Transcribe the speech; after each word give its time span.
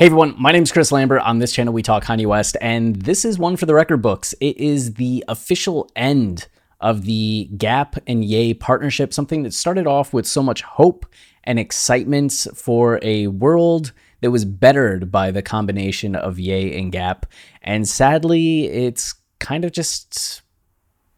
Hey 0.00 0.06
everyone, 0.06 0.34
my 0.38 0.50
name 0.50 0.62
is 0.62 0.72
Chris 0.72 0.92
Lambert. 0.92 1.20
On 1.20 1.40
this 1.40 1.52
channel, 1.52 1.74
we 1.74 1.82
talk 1.82 2.04
Kanye 2.04 2.24
West, 2.24 2.56
and 2.62 2.96
this 2.96 3.26
is 3.26 3.38
one 3.38 3.58
for 3.58 3.66
the 3.66 3.74
record 3.74 4.00
books. 4.00 4.34
It 4.40 4.56
is 4.56 4.94
the 4.94 5.22
official 5.28 5.90
end 5.94 6.48
of 6.80 7.04
the 7.04 7.50
Gap 7.58 7.96
and 8.06 8.24
Ye 8.24 8.54
partnership, 8.54 9.12
something 9.12 9.42
that 9.42 9.52
started 9.52 9.86
off 9.86 10.14
with 10.14 10.26
so 10.26 10.42
much 10.42 10.62
hope 10.62 11.04
and 11.44 11.58
excitement 11.58 12.46
for 12.54 12.98
a 13.02 13.26
world 13.26 13.92
that 14.22 14.30
was 14.30 14.46
bettered 14.46 15.12
by 15.12 15.30
the 15.30 15.42
combination 15.42 16.16
of 16.16 16.38
Ye 16.38 16.78
and 16.78 16.90
Gap. 16.92 17.26
And 17.60 17.86
sadly, 17.86 18.68
it's 18.68 19.16
kind 19.38 19.66
of 19.66 19.72
just 19.72 20.40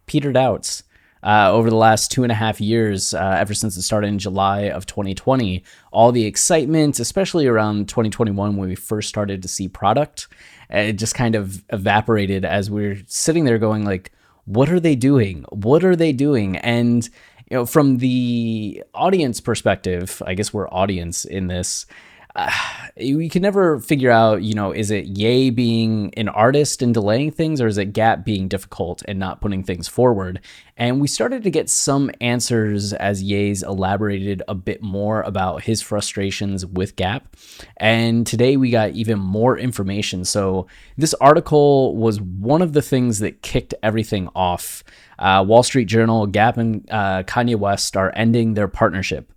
petered 0.07 0.37
out 0.37 0.83
uh, 1.23 1.51
over 1.53 1.71
the 1.71 1.77
last 1.77 2.11
two 2.11 2.23
and 2.23 2.33
a 2.33 2.35
half 2.35 2.61
years, 2.61 3.15
uh, 3.15 3.37
ever 3.39 3.55
since 3.55 3.77
it 3.77 3.83
started 3.83 4.09
in 4.09 4.19
July 4.19 4.63
of 4.63 4.87
2020. 4.87 5.63
All 5.93 6.13
the 6.13 6.25
excitement, 6.25 6.99
especially 6.99 7.47
around 7.47 7.89
2021 7.89 8.57
when 8.57 8.69
we 8.69 8.75
first 8.75 9.09
started 9.09 9.43
to 9.43 9.49
see 9.49 9.69
product, 9.69 10.29
it 10.71 10.95
just 10.95 11.15
kind 11.15 11.35
of 11.35 11.63
evaporated 11.71 12.45
as 12.45 12.71
we 12.71 12.87
are 12.87 12.97
sitting 13.07 13.45
there 13.45 13.59
going 13.59 13.85
like, 13.85 14.13
what 14.45 14.71
are 14.71 14.81
they 14.81 14.97
doing? 14.97 15.45
What 15.51 15.85
are 15.85 15.95
they 15.95 16.13
doing? 16.13 16.57
And 16.57 17.09
you 17.51 17.59
know, 17.59 17.67
from 17.67 17.99
the 17.99 18.83
audience 18.95 19.41
perspective, 19.41 20.23
I 20.27 20.35
guess 20.35 20.53
we're 20.53 20.69
audience 20.71 21.25
in 21.25 21.49
this 21.49 21.87
uh, 22.37 22.51
we 22.97 23.29
can 23.29 23.43
never 23.43 23.79
figure 23.79 24.11
out, 24.11 24.43
you 24.43 24.55
know, 24.55 24.73
is 24.73 24.91
it 24.91 25.07
Ye 25.07 25.51
being 25.51 26.13
an 26.17 26.29
artist 26.29 26.83
and 26.83 26.93
delaying 26.95 27.31
things, 27.31 27.61
or 27.61 27.67
is 27.67 27.79
it 27.79 27.93
Gap 27.93 28.25
being 28.25 28.49
difficult 28.49 29.03
and 29.07 29.19
not 29.19 29.41
putting 29.41 29.63
things 29.63 29.89
forward? 29.89 30.41
And 30.77 31.01
we 31.01 31.09
started 31.09 31.43
to 31.45 31.51
get 31.51 31.69
some 31.71 32.11
answers 32.21 32.93
as 32.93 33.23
Ye's 33.23 33.63
elaborated 33.63 34.43
a 34.49 34.55
bit 34.55 34.83
more 34.83 35.23
about 35.23 35.63
his 35.63 35.83
frustrations 35.83 36.65
with 36.65 36.97
Gap. 36.97 37.37
And 37.77 38.27
today 38.27 38.57
we 38.57 38.71
got 38.71 38.91
even 38.91 39.19
more 39.19 39.59
information. 39.59 40.25
So 40.25 40.67
this 40.97 41.15
article 41.15 41.97
was 41.97 42.21
one 42.21 42.63
of 42.63 42.73
the 42.73 42.83
things 42.83 43.19
that 43.21 43.43
kicked 43.43 43.75
everything 43.83 44.29
off. 44.35 44.83
Uh, 45.19 45.45
Wall 45.47 45.63
Street 45.63 45.87
Journal, 45.87 46.27
Gap 46.27 46.57
and 46.57 46.89
uh, 46.91 47.23
Kanye 47.25 47.57
West 47.57 47.97
are 47.97 48.13
ending 48.17 48.55
their 48.55 48.69
partnership. 48.69 49.31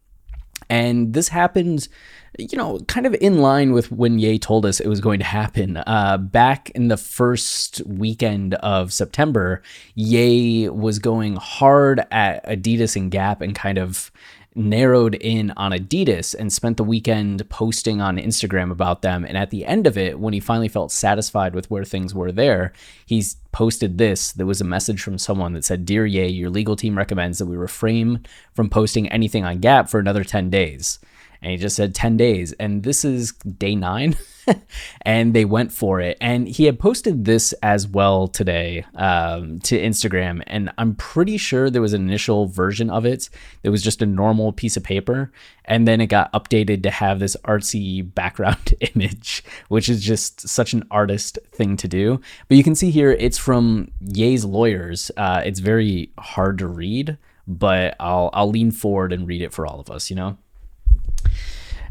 And 0.70 1.14
this 1.14 1.28
happened 1.28 1.88
you 2.38 2.58
know, 2.58 2.80
kind 2.88 3.06
of 3.06 3.16
in 3.22 3.40
line 3.40 3.72
with 3.72 3.92
when 3.92 4.20
Ye 4.20 4.40
told 4.40 4.66
us 4.66 4.80
it 4.80 4.88
was 4.88 5.02
going 5.02 5.20
to 5.20 5.26
happen. 5.26 5.78
Uh, 5.78 6.18
back 6.18 6.70
in 6.72 6.88
the 6.88 6.98
first 6.98 7.82
weekend 7.86 8.56
of 8.56 8.92
September, 8.92 9.62
Ye 9.94 10.70
was 10.70 11.00
going 11.00 11.36
hard 11.36 12.06
at 12.12 12.46
Adidas 12.46 12.96
and 12.96 13.12
Gap 13.12 13.42
and 13.42 13.56
kind 13.56 13.78
of 13.78 14.12
narrowed 14.58 15.16
in 15.16 15.52
on 15.58 15.72
Adidas 15.72 16.34
and 16.34 16.52
spent 16.52 16.78
the 16.78 16.84
weekend 16.84 17.48
posting 17.50 18.00
on 18.00 18.18
Instagram 18.18 18.72
about 18.72 19.02
them. 19.02 19.26
And 19.26 19.38
at 19.38 19.50
the 19.50 19.66
end 19.66 19.86
of 19.86 19.98
it, 19.98 20.18
when 20.18 20.34
he 20.34 20.40
finally 20.40 20.70
felt 20.70 20.94
satisfied 20.94 21.54
with 21.54 21.70
where 21.70 21.84
things 21.84 22.16
were 22.16 22.32
there, 22.32 22.72
he's 23.06 23.36
posted 23.52 23.98
this. 23.98 24.32
There 24.32 24.46
was 24.46 24.62
a 24.62 24.66
message 24.66 25.02
from 25.02 25.18
someone 25.18 25.54
that 25.54 25.66
said, 25.66 25.86
Dear 25.86 26.06
Ye, 26.06 26.28
your 26.28 26.50
legal 26.50 26.78
team 26.78 26.98
recommends 26.98 27.38
that 27.40 27.48
we 27.48 27.58
refrain 27.58 28.26
from 28.54 28.70
posting 28.70 29.10
anything 29.10 29.44
on 29.44 29.60
Gap 29.60 29.90
for 29.90 30.00
another 30.00 30.24
10 30.24 30.50
days 30.50 31.00
and 31.42 31.52
he 31.52 31.58
just 31.58 31.76
said 31.76 31.96
10 31.96 32.18
days. 32.18 32.54
And 32.54 32.84
this 32.84 33.06
is 33.06 33.34
day 33.34 33.76
9 33.76 34.18
and 35.02 35.34
they 35.34 35.46
went 35.46 35.72
for 35.72 36.00
it. 36.00 36.18
And 36.22 36.48
he 36.48 36.66
had 36.66 36.80
posted 36.80 37.26
this 37.26 37.54
as 37.64 37.88
well 37.88 38.28
today 38.28 38.86
um, 38.96 39.60
to 39.62 39.80
instagram. 39.80 40.44
And 40.48 40.72
i'm 40.78 40.96
pretty 40.96 41.38
sure 41.38 41.70
there 41.70 41.82
was 41.82 41.94
an 41.94 42.08
initial 42.08 42.48
version 42.48 42.90
of 42.90 43.06
it 43.06 43.30
that 43.64 43.72
was 43.72 43.82
just 43.82 44.02
a 44.02 44.06
normal 44.06 44.52
piece 44.54 44.78
of 44.78 44.84
paper. 44.84 45.32
And 45.66 45.88
then 45.88 46.00
it 46.00 46.08
got 46.08 46.32
updated 46.34 46.84
to 46.84 46.92
have 46.92 47.20
this 47.20 47.36
artsy 47.44 48.14
background 48.14 48.74
image 48.96 49.44
which 49.68 49.90
is 49.90 50.04
just 50.04 50.48
such 50.48 50.74
an 50.74 50.84
artist 50.92 51.40
thing 51.52 51.78
to 51.78 51.88
do. 51.88 52.22
But 52.48 52.58
you 52.58 52.64
can 52.64 52.76
see 52.76 52.92
here 52.92 53.12
it's 53.12 53.38
from 53.38 53.92
ye's 54.00 54.46
lawyers. 54.46 55.12
Uh, 55.18 55.42
it's 55.46 55.60
very 55.60 56.12
hard 56.18 56.60
to 56.60 56.68
read 56.68 57.18
but 57.48 57.96
I'll 58.00 58.30
I'll 58.34 58.50
lean 58.50 58.72
forward 58.72 59.14
and 59.14 59.28
read 59.28 59.42
it 59.42 59.54
for 59.54 59.66
all 59.66 59.80
of 59.80 59.90
us, 59.90 60.10
you 60.10 60.16
know. 60.16 60.38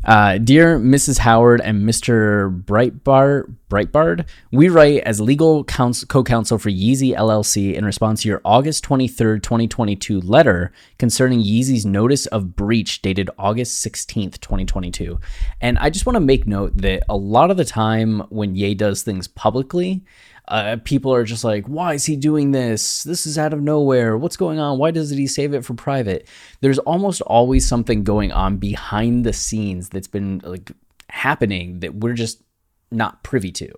Uh, 0.05 0.37
Dear 0.37 0.79
Mrs. 0.79 1.19
Howard 1.19 1.63
and 1.63 1.89
Mr. 1.89 2.63
Breitbard, 2.65 3.55
Breitbard, 3.71 4.27
we 4.53 4.69
write 4.69 5.03
as 5.05 5.19
legal 5.19 5.65
co-counsel 5.65 6.59
for 6.59 6.69
Yeezy 6.69 7.17
LLC 7.17 7.73
in 7.73 7.87
response 7.87 8.23
to 8.23 8.29
your 8.29 8.43
August 8.45 8.85
23rd, 8.85 9.43
2022 9.43 10.21
letter 10.21 10.73
concerning 10.99 11.41
Yeezy's 11.41 11.87
notice 11.87 12.27
of 12.27 12.55
breach 12.55 13.01
dated 13.01 13.31
August 13.39 13.85
16th, 13.85 14.41
2022. 14.41 15.19
And 15.63 15.79
I 15.79 15.89
just 15.89 16.05
want 16.05 16.17
to 16.17 16.21
make 16.21 16.47
note 16.47 16.77
that 16.77 17.03
a 17.09 17.17
lot 17.17 17.51
of 17.51 17.57
the 17.57 17.65
time 17.65 18.21
when 18.29 18.55
Ye 18.55 18.75
does 18.75 19.03
things 19.03 19.27
publicly, 19.27 20.05
uh, 20.49 20.77
people 20.85 21.15
are 21.15 21.25
just 21.25 21.45
like, 21.45 21.67
why 21.67 21.95
is 21.95 22.05
he 22.05 22.17
doing 22.17 22.51
this? 22.51 23.03
This 23.05 23.27
is 23.27 23.39
out 23.39 23.53
of 23.53 23.63
nowhere. 23.63 24.17
What's 24.17 24.37
going 24.37 24.59
on? 24.59 24.79
Why 24.79 24.91
doesn't 24.91 25.17
he 25.17 25.27
save 25.27 25.55
it 25.55 25.65
for 25.65 25.75
private? 25.75 26.29
There's 26.61 26.79
almost 26.81 27.23
always 27.23 27.67
something 27.67 28.05
going 28.05 28.33
on 28.33 28.59
behind 28.59 29.25
the 29.25 29.33
scenes 29.33 29.89
that's 29.89 30.09
been 30.09 30.43
like 30.45 30.73
happening 31.09 31.81
that 31.81 31.95
we're 31.95 32.15
just 32.15 32.43
not 32.91 33.23
privy 33.23 33.53
to. 33.53 33.69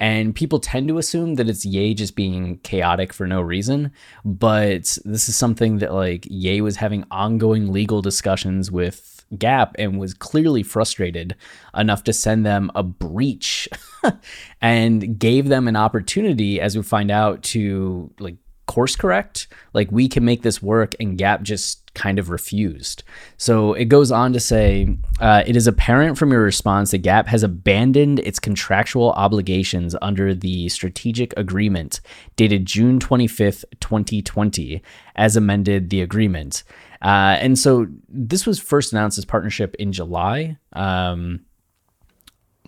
And 0.00 0.34
people 0.34 0.60
tend 0.60 0.88
to 0.88 0.98
assume 0.98 1.34
that 1.34 1.48
it's 1.48 1.64
Ye 1.64 1.94
just 1.94 2.16
being 2.16 2.58
chaotic 2.58 3.12
for 3.12 3.26
no 3.26 3.40
reason. 3.40 3.92
But 4.24 4.98
this 5.04 5.28
is 5.28 5.36
something 5.36 5.78
that 5.78 5.92
like 5.92 6.26
Ye 6.28 6.60
was 6.60 6.76
having 6.76 7.04
ongoing 7.10 7.70
legal 7.70 8.02
discussions 8.02 8.70
with 8.70 9.19
Gap 9.38 9.76
and 9.78 9.98
was 9.98 10.14
clearly 10.14 10.62
frustrated 10.62 11.36
enough 11.74 12.04
to 12.04 12.12
send 12.12 12.44
them 12.44 12.70
a 12.74 12.82
breach 12.82 13.68
and 14.60 15.18
gave 15.18 15.48
them 15.48 15.68
an 15.68 15.76
opportunity, 15.76 16.60
as 16.60 16.76
we 16.76 16.82
find 16.82 17.10
out, 17.10 17.42
to 17.44 18.12
like 18.18 18.36
course 18.70 18.94
correct. 18.94 19.48
Like 19.74 19.90
we 19.90 20.08
can 20.08 20.24
make 20.24 20.42
this 20.42 20.62
work, 20.62 20.94
and 21.00 21.18
Gap 21.18 21.42
just 21.42 21.92
kind 21.94 22.20
of 22.20 22.30
refused. 22.30 23.02
So 23.36 23.72
it 23.74 23.86
goes 23.86 24.12
on 24.12 24.32
to 24.32 24.38
say 24.38 24.96
uh, 25.20 25.42
it 25.44 25.56
is 25.56 25.66
apparent 25.66 26.16
from 26.16 26.30
your 26.30 26.42
response 26.42 26.92
that 26.92 26.98
Gap 26.98 27.26
has 27.26 27.42
abandoned 27.42 28.20
its 28.20 28.38
contractual 28.38 29.10
obligations 29.10 29.96
under 30.00 30.36
the 30.36 30.68
strategic 30.68 31.36
agreement 31.36 32.00
dated 32.36 32.64
June 32.64 33.00
25th, 33.00 33.64
2020, 33.80 34.80
as 35.16 35.36
amended 35.36 35.90
the 35.90 36.00
agreement. 36.00 36.62
Uh, 37.02 37.36
and 37.40 37.58
so 37.58 37.88
this 38.08 38.46
was 38.46 38.60
first 38.60 38.92
announced 38.92 39.18
as 39.18 39.24
partnership 39.24 39.74
in 39.80 39.90
July. 39.90 40.56
Um, 40.74 41.40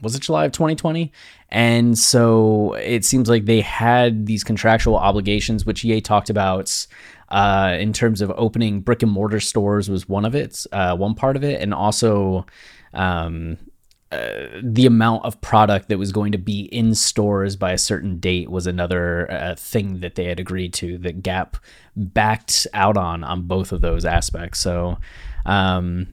was 0.02 0.14
it 0.14 0.22
July 0.22 0.44
of 0.44 0.52
2020? 0.52 1.12
And 1.48 1.96
so 1.96 2.74
it 2.74 3.04
seems 3.04 3.28
like 3.28 3.44
they 3.44 3.60
had 3.60 4.26
these 4.26 4.44
contractual 4.44 4.96
obligations, 4.96 5.64
which 5.64 5.84
Ye 5.84 6.00
talked 6.00 6.28
about 6.28 6.86
uh, 7.28 7.76
in 7.78 7.92
terms 7.92 8.20
of 8.20 8.30
opening 8.36 8.80
brick 8.80 9.02
and 9.02 9.10
mortar 9.10 9.40
stores 9.40 9.88
was 9.88 10.08
one 10.08 10.24
of 10.24 10.34
it, 10.34 10.66
uh, 10.72 10.94
one 10.96 11.14
part 11.14 11.36
of 11.36 11.44
it, 11.44 11.60
and 11.62 11.72
also 11.72 12.44
um, 12.92 13.56
uh, 14.12 14.60
the 14.62 14.84
amount 14.84 15.24
of 15.24 15.40
product 15.40 15.88
that 15.88 15.96
was 15.96 16.12
going 16.12 16.32
to 16.32 16.38
be 16.38 16.62
in 16.64 16.94
stores 16.94 17.56
by 17.56 17.72
a 17.72 17.78
certain 17.78 18.18
date 18.18 18.50
was 18.50 18.66
another 18.66 19.30
uh, 19.30 19.54
thing 19.54 20.00
that 20.00 20.16
they 20.16 20.26
had 20.26 20.38
agreed 20.38 20.74
to 20.74 20.98
that 20.98 21.22
Gap 21.22 21.56
backed 21.96 22.66
out 22.74 22.98
on 22.98 23.24
on 23.24 23.42
both 23.42 23.72
of 23.72 23.80
those 23.80 24.04
aspects. 24.04 24.58
So, 24.58 24.98
um, 25.46 26.08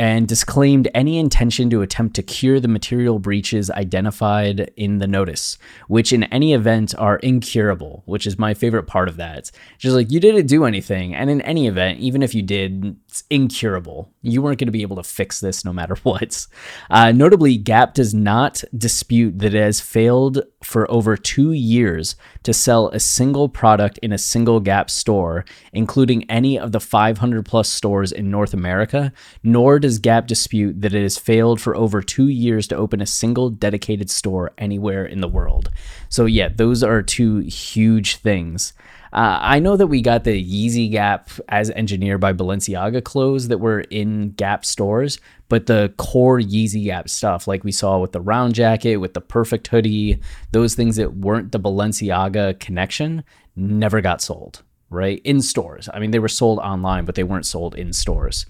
and 0.00 0.26
disclaimed 0.26 0.88
any 0.94 1.18
intention 1.18 1.68
to 1.68 1.82
attempt 1.82 2.16
to 2.16 2.22
cure 2.22 2.58
the 2.58 2.66
material 2.66 3.18
breaches 3.18 3.70
identified 3.72 4.70
in 4.74 4.96
the 4.96 5.06
notice, 5.06 5.58
which 5.88 6.10
in 6.10 6.24
any 6.24 6.54
event 6.54 6.94
are 6.96 7.18
incurable, 7.18 8.02
which 8.06 8.26
is 8.26 8.38
my 8.38 8.54
favorite 8.54 8.84
part 8.84 9.10
of 9.10 9.18
that. 9.18 9.50
Just 9.76 9.94
like 9.94 10.10
you 10.10 10.18
didn't 10.18 10.46
do 10.46 10.64
anything, 10.64 11.14
and 11.14 11.28
in 11.28 11.42
any 11.42 11.66
event, 11.66 11.98
even 12.00 12.22
if 12.22 12.34
you 12.34 12.40
did, 12.40 12.96
it's 13.10 13.24
incurable. 13.28 14.12
You 14.22 14.40
weren't 14.40 14.60
going 14.60 14.68
to 14.68 14.72
be 14.72 14.82
able 14.82 14.94
to 14.94 15.02
fix 15.02 15.40
this 15.40 15.64
no 15.64 15.72
matter 15.72 15.96
what. 16.04 16.46
Uh, 16.88 17.10
notably, 17.10 17.56
Gap 17.56 17.92
does 17.92 18.14
not 18.14 18.62
dispute 18.76 19.40
that 19.40 19.52
it 19.52 19.60
has 19.60 19.80
failed 19.80 20.42
for 20.62 20.88
over 20.88 21.16
two 21.16 21.50
years 21.50 22.14
to 22.44 22.54
sell 22.54 22.88
a 22.90 23.00
single 23.00 23.48
product 23.48 23.98
in 23.98 24.12
a 24.12 24.18
single 24.18 24.60
Gap 24.60 24.90
store, 24.90 25.44
including 25.72 26.30
any 26.30 26.56
of 26.56 26.70
the 26.70 26.78
500 26.78 27.44
plus 27.44 27.68
stores 27.68 28.12
in 28.12 28.30
North 28.30 28.54
America, 28.54 29.12
nor 29.42 29.80
does 29.80 29.98
Gap 29.98 30.28
dispute 30.28 30.80
that 30.80 30.94
it 30.94 31.02
has 31.02 31.18
failed 31.18 31.60
for 31.60 31.74
over 31.74 32.00
two 32.00 32.28
years 32.28 32.68
to 32.68 32.76
open 32.76 33.00
a 33.00 33.06
single 33.06 33.50
dedicated 33.50 34.08
store 34.08 34.52
anywhere 34.56 35.04
in 35.04 35.20
the 35.20 35.28
world. 35.28 35.68
So, 36.08 36.26
yeah, 36.26 36.48
those 36.48 36.84
are 36.84 37.02
two 37.02 37.38
huge 37.38 38.16
things. 38.16 38.72
Uh, 39.12 39.38
I 39.40 39.58
know 39.58 39.76
that 39.76 39.88
we 39.88 40.02
got 40.02 40.24
the 40.24 40.42
Yeezy 40.42 40.90
Gap 40.90 41.30
as 41.48 41.70
engineered 41.70 42.20
by 42.20 42.32
Balenciaga 42.32 43.02
clothes 43.02 43.48
that 43.48 43.58
were 43.58 43.80
in 43.80 44.30
Gap 44.32 44.64
stores, 44.64 45.18
but 45.48 45.66
the 45.66 45.92
core 45.96 46.38
Yeezy 46.38 46.84
Gap 46.84 47.08
stuff, 47.08 47.48
like 47.48 47.64
we 47.64 47.72
saw 47.72 47.98
with 47.98 48.12
the 48.12 48.20
round 48.20 48.54
jacket, 48.54 48.98
with 48.98 49.14
the 49.14 49.20
perfect 49.20 49.66
hoodie, 49.66 50.20
those 50.52 50.74
things 50.74 50.96
that 50.96 51.16
weren't 51.16 51.50
the 51.52 51.58
Balenciaga 51.60 52.58
connection, 52.60 53.24
never 53.56 54.00
got 54.00 54.22
sold 54.22 54.62
right 54.90 55.20
in 55.24 55.40
stores. 55.40 55.88
I 55.92 55.98
mean, 55.98 56.10
they 56.10 56.18
were 56.18 56.28
sold 56.28 56.58
online, 56.58 57.04
but 57.04 57.14
they 57.14 57.24
weren't 57.24 57.46
sold 57.46 57.74
in 57.74 57.92
stores. 57.92 58.46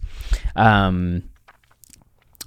Um, 0.57 1.23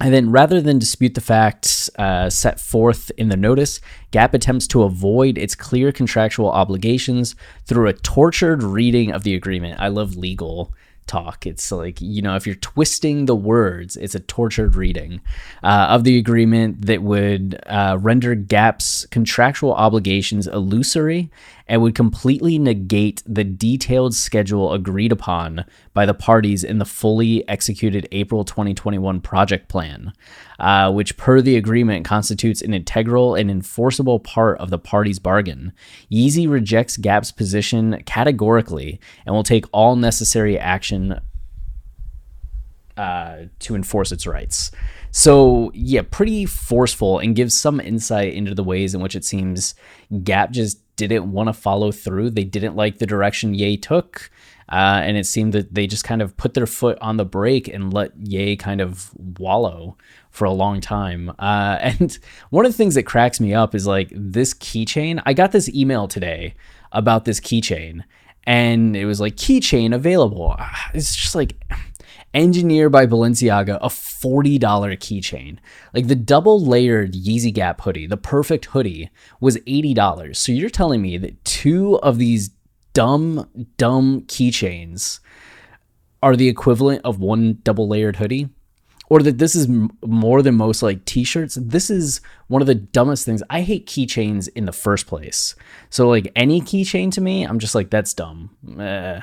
and 0.00 0.12
then, 0.12 0.30
rather 0.30 0.60
than 0.60 0.80
dispute 0.80 1.14
the 1.14 1.20
facts 1.20 1.88
uh, 1.98 2.28
set 2.28 2.58
forth 2.58 3.12
in 3.16 3.28
the 3.28 3.36
notice, 3.36 3.80
Gap 4.10 4.34
attempts 4.34 4.66
to 4.68 4.82
avoid 4.82 5.38
its 5.38 5.54
clear 5.54 5.92
contractual 5.92 6.50
obligations 6.50 7.36
through 7.64 7.88
a 7.88 7.92
tortured 7.92 8.62
reading 8.62 9.12
of 9.12 9.22
the 9.22 9.34
agreement. 9.34 9.80
I 9.80 9.88
love 9.88 10.16
legal 10.16 10.72
talk. 11.06 11.46
It's 11.46 11.70
like, 11.70 12.00
you 12.00 12.22
know, 12.22 12.36
if 12.36 12.46
you're 12.46 12.56
twisting 12.56 13.26
the 13.26 13.36
words, 13.36 13.96
it's 13.96 14.14
a 14.14 14.20
tortured 14.20 14.74
reading 14.74 15.20
uh, 15.62 15.86
of 15.90 16.04
the 16.04 16.18
agreement 16.18 16.86
that 16.86 17.02
would 17.02 17.60
uh, 17.66 17.98
render 18.00 18.34
GAP's 18.34 19.06
contractual 19.10 19.74
obligations 19.74 20.46
illusory 20.46 21.30
and 21.66 21.80
would 21.80 21.94
completely 21.94 22.58
negate 22.58 23.22
the 23.26 23.44
detailed 23.44 24.14
schedule 24.14 24.72
agreed 24.72 25.12
upon 25.12 25.64
by 25.94 26.04
the 26.04 26.14
parties 26.14 26.62
in 26.62 26.78
the 26.78 26.84
fully 26.84 27.46
executed 27.48 28.06
April 28.12 28.44
2021 28.44 29.20
project 29.20 29.68
plan, 29.68 30.12
uh, 30.58 30.92
which, 30.92 31.16
per 31.16 31.40
the 31.40 31.56
agreement, 31.56 32.04
constitutes 32.04 32.62
an 32.62 32.74
integral 32.74 33.34
and 33.34 33.50
enforceable 33.50 34.20
part 34.20 34.58
of 34.58 34.70
the 34.70 34.78
parties' 34.78 35.18
bargain. 35.18 35.72
Yeezy 36.10 36.48
rejects 36.48 36.96
Gap's 36.96 37.32
position 37.32 38.02
categorically 38.06 39.00
and 39.26 39.34
will 39.34 39.42
take 39.42 39.64
all 39.72 39.96
necessary 39.96 40.58
action 40.58 41.20
uh, 42.96 43.36
to 43.58 43.74
enforce 43.74 44.12
its 44.12 44.26
rights. 44.26 44.70
So, 45.10 45.70
yeah, 45.74 46.02
pretty 46.08 46.46
forceful 46.46 47.18
and 47.18 47.36
gives 47.36 47.54
some 47.54 47.80
insight 47.80 48.34
into 48.34 48.54
the 48.54 48.64
ways 48.64 48.94
in 48.94 49.00
which 49.00 49.16
it 49.16 49.24
seems 49.24 49.74
Gap 50.22 50.50
just 50.50 50.80
didn't 50.96 51.30
want 51.30 51.48
to 51.48 51.52
follow 51.52 51.90
through. 51.90 52.30
They 52.30 52.44
didn't 52.44 52.76
like 52.76 52.98
the 52.98 53.06
direction 53.06 53.54
Ye 53.54 53.76
took. 53.76 54.30
Uh, 54.68 55.00
and 55.02 55.16
it 55.16 55.26
seemed 55.26 55.52
that 55.52 55.74
they 55.74 55.86
just 55.86 56.04
kind 56.04 56.22
of 56.22 56.36
put 56.36 56.54
their 56.54 56.66
foot 56.66 56.98
on 57.00 57.16
the 57.16 57.24
brake 57.24 57.68
and 57.68 57.92
let 57.92 58.12
Ye 58.16 58.56
kind 58.56 58.80
of 58.80 59.10
wallow 59.38 59.96
for 60.30 60.46
a 60.46 60.52
long 60.52 60.80
time. 60.80 61.30
Uh, 61.38 61.78
and 61.80 62.18
one 62.50 62.64
of 62.64 62.72
the 62.72 62.76
things 62.76 62.94
that 62.94 63.04
cracks 63.04 63.40
me 63.40 63.54
up 63.54 63.74
is 63.74 63.86
like 63.86 64.10
this 64.14 64.54
keychain. 64.54 65.22
I 65.26 65.32
got 65.32 65.52
this 65.52 65.68
email 65.68 66.08
today 66.08 66.54
about 66.92 67.24
this 67.24 67.40
keychain, 67.40 68.04
and 68.44 68.96
it 68.96 69.06
was 69.06 69.20
like 69.20 69.36
keychain 69.36 69.94
available. 69.94 70.56
It's 70.92 71.14
just 71.14 71.34
like 71.34 71.56
engineered 72.34 72.92
by 72.92 73.06
Balenciaga, 73.06 73.78
a 73.80 73.88
$40 73.88 74.58
keychain. 74.58 75.58
Like 75.94 76.08
the 76.08 76.16
double 76.16 76.64
layered 76.64 77.14
Yeezy 77.14 77.52
Gap 77.52 77.80
hoodie, 77.80 78.06
the 78.06 78.16
perfect 78.16 78.66
hoodie, 78.66 79.10
was 79.40 79.56
$80. 79.58 80.36
So 80.36 80.52
you're 80.52 80.68
telling 80.68 81.00
me 81.00 81.16
that 81.18 81.42
two 81.44 81.98
of 82.00 82.18
these 82.18 82.50
dumb, 82.94 83.48
dumb 83.76 84.22
keychains 84.22 85.20
are 86.22 86.36
the 86.36 86.48
equivalent 86.48 87.02
of 87.04 87.20
one 87.20 87.58
double 87.62 87.86
layered 87.86 88.16
hoodie? 88.16 88.48
or 89.08 89.20
that 89.20 89.38
this 89.38 89.54
is 89.54 89.68
m- 89.68 89.90
more 90.04 90.42
than 90.42 90.54
most 90.54 90.82
like 90.82 91.04
t-shirts 91.04 91.56
this 91.60 91.90
is 91.90 92.20
one 92.48 92.62
of 92.62 92.66
the 92.66 92.74
dumbest 92.74 93.24
things 93.24 93.42
i 93.50 93.60
hate 93.60 93.86
keychains 93.86 94.48
in 94.54 94.64
the 94.64 94.72
first 94.72 95.06
place 95.06 95.54
so 95.90 96.08
like 96.08 96.30
any 96.34 96.60
keychain 96.60 97.10
to 97.10 97.20
me 97.20 97.44
i'm 97.44 97.58
just 97.58 97.74
like 97.74 97.90
that's 97.90 98.14
dumb 98.14 98.50
eh. 98.78 99.20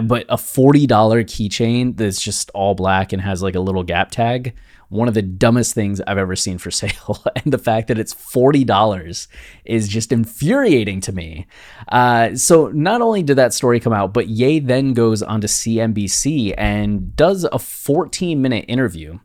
but 0.00 0.24
a 0.28 0.36
$40 0.36 0.86
keychain 0.86 1.96
that's 1.96 2.20
just 2.20 2.50
all 2.50 2.74
black 2.74 3.12
and 3.12 3.22
has 3.22 3.42
like 3.42 3.54
a 3.54 3.60
little 3.60 3.82
gap 3.82 4.10
tag 4.10 4.54
one 4.88 5.08
of 5.08 5.14
the 5.14 5.22
dumbest 5.22 5.74
things 5.74 6.00
I've 6.06 6.18
ever 6.18 6.36
seen 6.36 6.58
for 6.58 6.70
sale. 6.82 7.22
and 7.36 7.52
the 7.52 7.58
fact 7.58 7.88
that 7.88 7.98
it's 7.98 8.14
$40 8.14 9.28
is 9.64 9.88
just 9.88 10.12
infuriating 10.12 11.00
to 11.02 11.12
me. 11.12 11.46
Uh, 11.88 12.34
so, 12.34 12.68
not 12.68 13.00
only 13.00 13.22
did 13.22 13.36
that 13.36 13.52
story 13.52 13.80
come 13.80 13.92
out, 13.92 14.12
but 14.12 14.28
Ye 14.28 14.58
then 14.58 14.92
goes 14.92 15.22
on 15.22 15.40
to 15.40 15.46
CNBC 15.46 16.54
and 16.56 17.14
does 17.16 17.44
a 17.44 17.58
14 17.58 18.40
minute 18.40 18.64
interview, 18.68 19.18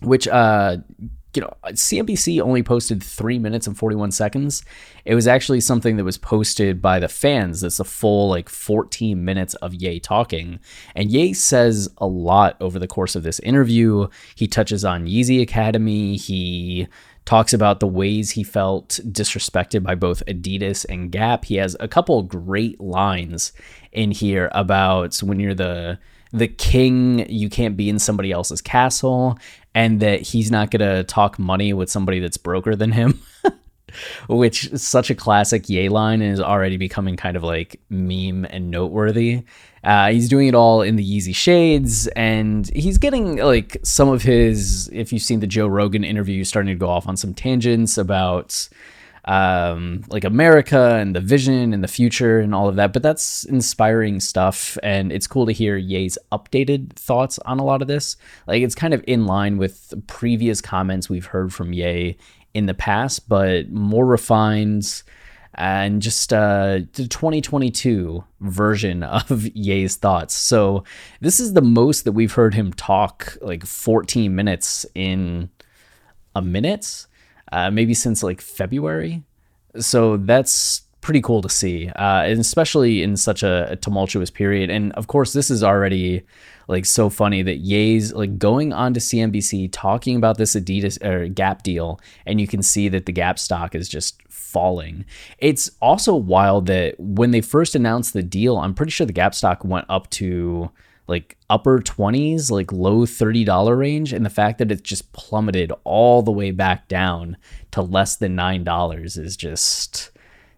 which 0.00 0.26
uh, 0.28 0.78
you 1.34 1.42
know, 1.42 1.52
CNBC 1.66 2.40
only 2.40 2.62
posted 2.62 3.02
three 3.02 3.38
minutes 3.38 3.66
and 3.66 3.76
41 3.76 4.12
seconds. 4.12 4.64
It 5.04 5.14
was 5.14 5.28
actually 5.28 5.60
something 5.60 5.96
that 5.96 6.04
was 6.04 6.16
posted 6.16 6.80
by 6.80 6.98
the 6.98 7.08
fans. 7.08 7.60
That's 7.60 7.80
a 7.80 7.84
full 7.84 8.30
like 8.30 8.48
14 8.48 9.22
minutes 9.22 9.54
of 9.56 9.74
Ye 9.74 10.00
talking. 10.00 10.58
And 10.94 11.10
Ye 11.10 11.34
says 11.34 11.88
a 11.98 12.06
lot 12.06 12.56
over 12.60 12.78
the 12.78 12.88
course 12.88 13.14
of 13.14 13.24
this 13.24 13.40
interview. 13.40 14.08
He 14.36 14.46
touches 14.46 14.84
on 14.84 15.06
Yeezy 15.06 15.42
Academy. 15.42 16.16
He 16.16 16.88
talks 17.26 17.52
about 17.52 17.80
the 17.80 17.86
ways 17.86 18.30
he 18.30 18.42
felt 18.42 18.98
disrespected 19.04 19.82
by 19.82 19.94
both 19.94 20.24
Adidas 20.26 20.86
and 20.88 21.12
Gap. 21.12 21.44
He 21.44 21.56
has 21.56 21.76
a 21.78 21.86
couple 21.86 22.22
great 22.22 22.80
lines 22.80 23.52
in 23.92 24.12
here 24.12 24.48
about 24.52 25.18
when 25.18 25.38
you're 25.38 25.54
the 25.54 25.98
the 26.32 26.48
king, 26.48 27.28
you 27.30 27.48
can't 27.48 27.76
be 27.76 27.88
in 27.88 27.98
somebody 27.98 28.32
else's 28.32 28.60
castle, 28.60 29.38
and 29.78 30.00
that 30.00 30.20
he's 30.22 30.50
not 30.50 30.72
going 30.72 30.80
to 30.80 31.04
talk 31.04 31.38
money 31.38 31.72
with 31.72 31.88
somebody 31.88 32.18
that's 32.18 32.36
broker 32.36 32.74
than 32.74 32.90
him. 32.90 33.22
Which 34.28 34.66
is 34.66 34.84
such 34.84 35.08
a 35.08 35.14
classic 35.14 35.68
Ye 35.68 35.88
line 35.88 36.20
and 36.20 36.32
is 36.32 36.40
already 36.40 36.76
becoming 36.76 37.16
kind 37.16 37.36
of 37.36 37.44
like 37.44 37.80
meme 37.88 38.44
and 38.46 38.72
noteworthy. 38.72 39.44
Uh, 39.84 40.10
he's 40.10 40.28
doing 40.28 40.48
it 40.48 40.54
all 40.54 40.82
in 40.82 40.96
the 40.96 41.04
Yeezy 41.04 41.34
shades, 41.34 42.08
and 42.08 42.68
he's 42.74 42.98
getting 42.98 43.36
like 43.36 43.76
some 43.84 44.08
of 44.08 44.22
his. 44.22 44.90
If 44.92 45.12
you've 45.12 45.22
seen 45.22 45.38
the 45.38 45.46
Joe 45.46 45.68
Rogan 45.68 46.02
interview, 46.02 46.42
starting 46.42 46.74
to 46.74 46.78
go 46.78 46.88
off 46.88 47.06
on 47.06 47.16
some 47.16 47.32
tangents 47.32 47.96
about 47.96 48.68
um, 49.28 50.02
like 50.08 50.24
America 50.24 50.94
and 50.94 51.14
the 51.14 51.20
vision 51.20 51.74
and 51.74 51.84
the 51.84 51.88
future 51.88 52.40
and 52.40 52.54
all 52.54 52.66
of 52.66 52.76
that. 52.76 52.94
But 52.94 53.02
that's 53.02 53.44
inspiring 53.44 54.20
stuff, 54.20 54.78
and 54.82 55.12
it's 55.12 55.26
cool 55.26 55.44
to 55.44 55.52
hear 55.52 55.76
Ye's 55.76 56.18
updated 56.32 56.94
thoughts 56.94 57.38
on 57.40 57.60
a 57.60 57.64
lot 57.64 57.82
of 57.82 57.88
this. 57.88 58.16
Like 58.46 58.62
it's 58.62 58.74
kind 58.74 58.94
of 58.94 59.04
in 59.06 59.26
line 59.26 59.58
with 59.58 59.92
previous 60.06 60.62
comments 60.62 61.10
we've 61.10 61.26
heard 61.26 61.52
from 61.52 61.74
Ye 61.74 62.16
in 62.54 62.64
the 62.66 62.74
past, 62.74 63.28
but 63.28 63.70
more 63.70 64.06
refined 64.06 65.02
and 65.54 66.00
just 66.00 66.32
uh, 66.32 66.80
the 66.94 67.06
2022 67.06 68.24
version 68.40 69.02
of 69.02 69.46
Ye's 69.54 69.96
thoughts. 69.96 70.34
So 70.34 70.84
this 71.20 71.38
is 71.38 71.52
the 71.52 71.60
most 71.60 72.04
that 72.06 72.12
we've 72.12 72.32
heard 72.32 72.54
him 72.54 72.72
talk, 72.72 73.36
like 73.42 73.66
14 73.66 74.34
minutes 74.34 74.86
in 74.94 75.50
a 76.34 76.40
minute 76.40 77.07
uh, 77.52 77.70
maybe 77.70 77.94
since 77.94 78.22
like 78.22 78.40
February. 78.40 79.22
So 79.78 80.16
that's 80.16 80.82
pretty 81.00 81.20
cool 81.22 81.40
to 81.40 81.48
see, 81.48 81.88
uh, 81.90 82.22
and 82.24 82.40
especially 82.40 83.02
in 83.02 83.16
such 83.16 83.42
a, 83.42 83.70
a, 83.70 83.76
tumultuous 83.76 84.30
period. 84.30 84.68
And 84.68 84.92
of 84.92 85.06
course, 85.06 85.32
this 85.32 85.50
is 85.50 85.62
already 85.62 86.22
like 86.66 86.84
so 86.84 87.08
funny 87.08 87.42
that 87.42 87.58
Ye's 87.58 88.12
like 88.12 88.38
going 88.38 88.72
on 88.72 88.92
to 88.94 89.00
CNBC 89.00 89.70
talking 89.72 90.16
about 90.16 90.36
this 90.36 90.54
Adidas 90.54 91.02
or 91.04 91.28
Gap 91.28 91.62
deal, 91.62 92.00
and 92.26 92.40
you 92.40 92.46
can 92.46 92.62
see 92.62 92.88
that 92.88 93.06
the 93.06 93.12
Gap 93.12 93.38
stock 93.38 93.74
is 93.74 93.88
just 93.88 94.20
falling. 94.28 95.04
It's 95.38 95.70
also 95.80 96.14
wild 96.14 96.66
that 96.66 96.98
when 96.98 97.30
they 97.30 97.40
first 97.40 97.74
announced 97.74 98.12
the 98.12 98.22
deal, 98.22 98.58
I'm 98.58 98.74
pretty 98.74 98.90
sure 98.90 99.06
the 99.06 99.12
Gap 99.12 99.34
stock 99.34 99.64
went 99.64 99.86
up 99.88 100.10
to 100.10 100.70
like 101.08 101.36
upper 101.50 101.80
20s, 101.80 102.50
like 102.50 102.70
low 102.70 103.06
$30 103.06 103.76
range. 103.76 104.12
And 104.12 104.24
the 104.24 104.30
fact 104.30 104.58
that 104.58 104.70
it's 104.70 104.82
just 104.82 105.12
plummeted 105.12 105.72
all 105.84 106.22
the 106.22 106.30
way 106.30 106.50
back 106.50 106.86
down 106.86 107.36
to 107.72 107.82
less 107.82 108.16
than 108.16 108.36
$9 108.36 109.18
is 109.18 109.36
just 109.36 110.10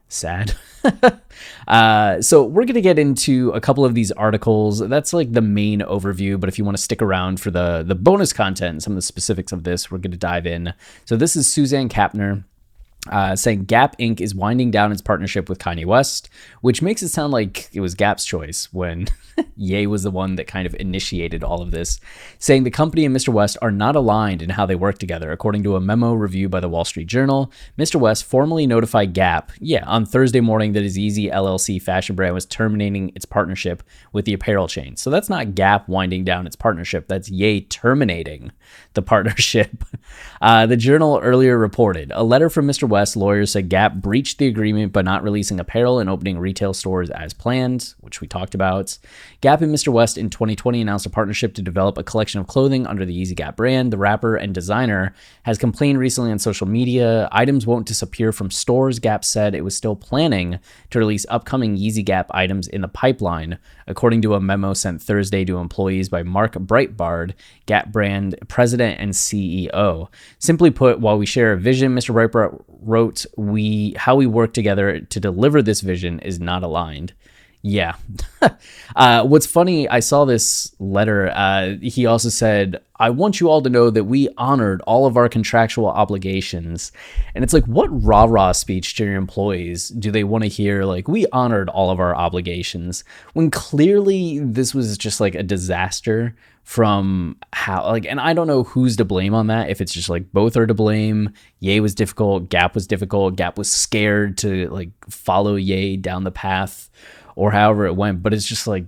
sad. 0.09 0.54
uh, 1.69 2.21
so 2.21 2.42
we're 2.42 2.64
going 2.64 2.75
to 2.75 2.80
get 2.80 2.99
into 2.99 3.50
a 3.50 3.61
couple 3.61 3.85
of 3.85 3.95
these 3.95 4.11
articles. 4.12 4.80
That's 4.80 5.12
like 5.12 5.33
the 5.33 5.40
main 5.40 5.80
overview. 5.80 6.38
But 6.38 6.49
if 6.49 6.59
you 6.59 6.64
want 6.64 6.76
to 6.76 6.83
stick 6.83 7.00
around 7.00 7.40
for 7.40 7.50
the, 7.50 7.85
the 7.87 7.95
bonus 7.95 8.33
content, 8.33 8.83
some 8.83 8.92
of 8.92 8.97
the 8.97 9.02
specifics 9.02 9.52
of 9.52 9.62
this, 9.62 9.90
we're 9.90 9.99
going 9.99 10.11
to 10.11 10.19
dive 10.19 10.47
in. 10.47 10.75
So 11.04 11.16
this 11.16 11.37
is 11.37 11.50
Suzanne 11.50 11.88
Kapner. 11.88 12.45
Uh, 13.09 13.35
saying 13.35 13.64
Gap 13.64 13.97
Inc. 13.97 14.21
is 14.21 14.35
winding 14.35 14.71
down 14.71 14.92
its 14.92 15.00
partnership 15.00 15.49
with 15.49 15.59
Kanye 15.59 15.87
West, 15.87 16.28
which 16.61 16.83
makes 16.83 17.02
it 17.02 17.09
sound 17.09 17.33
like 17.33 17.71
it 17.73 17.80
was 17.80 17.95
Gap's 17.95 18.26
choice 18.26 18.69
when 18.73 19.09
Ye 19.57 19.87
was 19.87 20.02
the 20.02 20.11
one 20.11 20.37
that 20.37 20.47
kind 20.47 20.66
of 20.66 20.75
initiated 20.78 21.42
all 21.42 21.62
of 21.62 21.71
this, 21.71 22.00
saying 22.38 22.64
the 22.64 22.71
company 22.71 23.04
and 23.04 23.16
Mr. 23.16 23.28
West 23.30 23.57
are 23.62 23.71
not 23.71 23.97
aligned 23.97 24.42
in 24.42 24.50
how 24.50 24.66
they 24.66 24.75
work 24.75 24.99
together. 24.99 25.33
According 25.33 25.62
to 25.64 25.76
a 25.76 25.80
memo 25.80 26.12
reviewed 26.12 26.50
by 26.50 26.61
the 26.61 26.69
Wall 26.69 26.85
Street 26.85 27.07
Journal, 27.07 27.50
Mr. 27.78 27.97
West 27.97 28.25
formally 28.25 28.66
notified 28.66 29.14
Gap, 29.14 29.52
yeah, 29.61 29.85
on 29.87 30.04
Thursday 30.04 30.40
morning 30.40 30.73
that 30.73 30.83
his 30.83 30.99
Yeezy 30.99 31.33
LLC 31.33 31.80
fashion 31.80 32.16
brand 32.16 32.35
was 32.35 32.47
terminating 32.47 33.12
its 33.14 33.25
partnership 33.25 33.83
with 34.12 34.25
the 34.25 34.35
apparel 34.35 34.69
chain. 34.69 34.97
So 34.97 35.11
that's 35.11 35.30
not 35.30 35.54
Gap 35.54 35.88
winding 35.88 36.25
down 36.25 36.47
its 36.47 36.57
partnership, 36.57 37.09
that's 37.09 37.30
Ye 37.30 37.62
terminating 37.62 38.52
the 38.95 39.02
partnership. 39.02 39.85
Uh, 40.42 40.64
the 40.64 40.76
Journal 40.76 41.21
earlier 41.23 41.59
reported 41.59 42.11
a 42.14 42.25
letter 42.25 42.49
from 42.49 42.66
Mr. 42.66 42.88
West 42.90 43.16
lawyers 43.16 43.52
said 43.52 43.68
Gap 43.68 43.94
breached 43.94 44.38
the 44.38 44.47
agreement 44.47 44.92
by 44.92 45.02
not 45.02 45.23
releasing 45.23 45.59
apparel 45.59 45.99
and 45.99 46.11
opening 46.11 46.38
retail 46.38 46.75
stores 46.75 47.09
as 47.11 47.32
planned, 47.32 47.94
which 48.00 48.20
we 48.20 48.26
talked 48.26 48.54
about. 48.54 48.99
Gap 49.40 49.62
and 49.62 49.75
Mr. 49.75 49.88
West 49.88 50.18
in 50.18 50.28
2020 50.28 50.80
announced 50.80 51.06
a 51.06 51.11
partnership 51.11 51.54
to 51.54 51.62
develop 51.62 51.97
a 51.97 52.02
collection 52.02 52.40
of 52.40 52.47
clothing 52.47 52.87
under 52.87 53.06
the 53.06 53.18
Yeezy 53.18 53.35
Gap 53.35 53.56
brand. 53.56 53.92
The 53.92 53.99
rapper 53.99 54.37
and 54.37 54.54
designer 54.54 55.14
has 55.44 55.56
complained 55.56 55.99
recently 55.99 56.30
on 56.30 56.38
social 56.38 56.66
media 56.66 57.28
items 57.32 57.66
won't 57.66 57.87
disappear 57.87 58.32
from 58.32 58.50
stores. 58.50 58.99
Gap 58.99 59.25
said 59.25 59.54
it 59.54 59.64
was 59.64 59.76
still 59.76 59.97
planning 59.97 60.59
to 60.90 60.99
release 60.99 61.25
upcoming 61.28 61.76
Yeezy 61.76 62.04
Gap 62.04 62.30
items 62.32 62.68
in 62.68 62.80
the 62.80 62.88
pipeline, 62.88 63.59
according 63.87 64.23
to 64.23 64.35
a 64.35 64.40
memo 64.40 64.75
sent 64.75 65.00
Thursday 65.00 65.44
to 65.44 65.59
employees 65.59 66.09
by 66.09 66.23
Mark 66.23 66.54
Breitbard, 66.54 67.35
Gap 67.66 67.92
brand 67.92 68.37
president 68.49 69.00
and 69.00 69.12
CEO. 69.12 70.09
Simply 70.38 70.70
put, 70.70 71.00
while 71.00 71.18
we 71.18 71.26
share 71.26 71.52
a 71.52 71.59
vision, 71.59 71.94
Mr. 71.94 72.14
Breitbard 72.14 72.62
wrote, 72.80 73.26
"We 73.37 73.94
how 73.96 74.16
we 74.16 74.26
work 74.26 74.52
together 74.52 75.00
to 75.00 75.20
deliver 75.20 75.62
this 75.62 75.80
vision 75.80 76.18
is 76.20 76.40
not 76.40 76.62
aligned." 76.62 77.12
Yeah. 77.62 77.97
uh, 78.97 79.25
what's 79.25 79.47
funny, 79.47 79.87
I 79.88 80.00
saw 80.00 80.25
this 80.25 80.75
letter. 80.79 81.29
Uh, 81.29 81.75
he 81.83 82.07
also 82.07 82.31
said, 82.31 82.81
I 82.97 83.11
want 83.11 83.38
you 83.38 83.50
all 83.50 83.61
to 83.61 83.69
know 83.69 83.90
that 83.90 84.05
we 84.05 84.31
honored 84.38 84.81
all 84.83 85.07
of 85.07 85.17
our 85.19 85.29
contractual 85.29 85.87
obligations. 85.87 86.90
And 87.35 87.45
it's 87.45 87.52
like, 87.52 87.67
what 87.67 87.88
rah 87.90 88.25
rah 88.25 88.52
speech 88.52 88.95
to 88.97 89.05
your 89.05 89.17
employees 89.17 89.90
do 89.90 90.11
they 90.11 90.25
want 90.25 90.45
to 90.45 90.49
hear? 90.49 90.85
Like, 90.85 91.07
we 91.07 91.26
honored 91.33 91.69
all 91.69 91.90
of 91.90 92.00
our 92.00 92.17
obligations 92.17 93.05
when 93.35 93.50
clearly 93.50 94.38
this 94.38 94.75
was 94.75 94.97
just 94.97 95.21
like 95.21 95.35
a 95.35 95.43
disaster 95.43 96.35
from 96.62 97.37
how, 97.52 97.85
like, 97.85 98.07
and 98.07 98.21
I 98.21 98.33
don't 98.33 98.47
know 98.47 98.62
who's 98.62 98.97
to 98.97 99.05
blame 99.05 99.35
on 99.35 99.49
that. 99.49 99.71
If 99.71 99.81
it's 99.81 99.93
just 99.93 100.09
like 100.09 100.33
both 100.33 100.57
are 100.57 100.67
to 100.67 100.75
blame. 100.75 101.31
Ye 101.59 101.81
was 101.81 101.95
difficult, 101.95 102.49
Gap 102.49 102.75
was 102.75 102.87
difficult, 102.87 103.37
Gap 103.37 103.59
was 103.59 103.71
scared 103.71 104.38
to 104.38 104.69
like 104.69 104.90
follow 105.11 105.57
Ye 105.57 105.97
down 105.97 106.25
the 106.25 106.31
path 106.31 106.88
or 107.37 107.50
however 107.50 107.87
it 107.87 107.96
went. 107.96 108.22
But 108.22 108.34
it's 108.34 108.46
just 108.46 108.66
like 108.66 108.84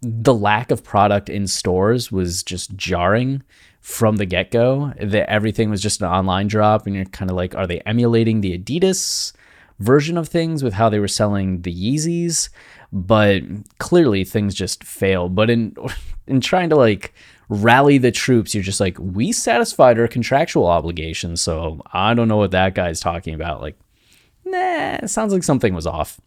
the 0.00 0.34
lack 0.34 0.70
of 0.70 0.84
product 0.84 1.28
in 1.28 1.46
stores 1.46 2.12
was 2.12 2.42
just 2.42 2.76
jarring 2.76 3.42
from 3.80 4.16
the 4.16 4.26
get 4.26 4.50
go. 4.50 4.92
That 5.00 5.30
everything 5.30 5.70
was 5.70 5.82
just 5.82 6.00
an 6.00 6.08
online 6.08 6.48
drop, 6.48 6.86
and 6.86 6.94
you're 6.94 7.04
kind 7.06 7.30
of 7.30 7.36
like, 7.36 7.54
are 7.54 7.66
they 7.66 7.80
emulating 7.80 8.40
the 8.40 8.56
Adidas 8.58 9.32
version 9.78 10.16
of 10.18 10.28
things 10.28 10.62
with 10.62 10.74
how 10.74 10.88
they 10.88 10.98
were 10.98 11.08
selling 11.08 11.62
the 11.62 11.74
Yeezys? 11.74 12.48
But 12.92 13.42
clearly, 13.78 14.24
things 14.24 14.54
just 14.54 14.84
failed. 14.84 15.34
But 15.34 15.50
in 15.50 15.74
in 16.26 16.40
trying 16.40 16.68
to 16.70 16.76
like 16.76 17.14
rally 17.48 17.98
the 17.98 18.12
troops, 18.12 18.54
you're 18.54 18.62
just 18.62 18.80
like, 18.80 18.96
we 19.00 19.32
satisfied 19.32 19.98
our 19.98 20.08
contractual 20.08 20.66
obligations. 20.66 21.40
So 21.40 21.80
I 21.92 22.14
don't 22.14 22.28
know 22.28 22.36
what 22.36 22.50
that 22.50 22.74
guy's 22.74 23.00
talking 23.00 23.34
about. 23.34 23.62
Like, 23.62 23.78
nah, 24.44 25.06
sounds 25.06 25.32
like 25.32 25.42
something 25.42 25.74
was 25.74 25.86
off. 25.86 26.20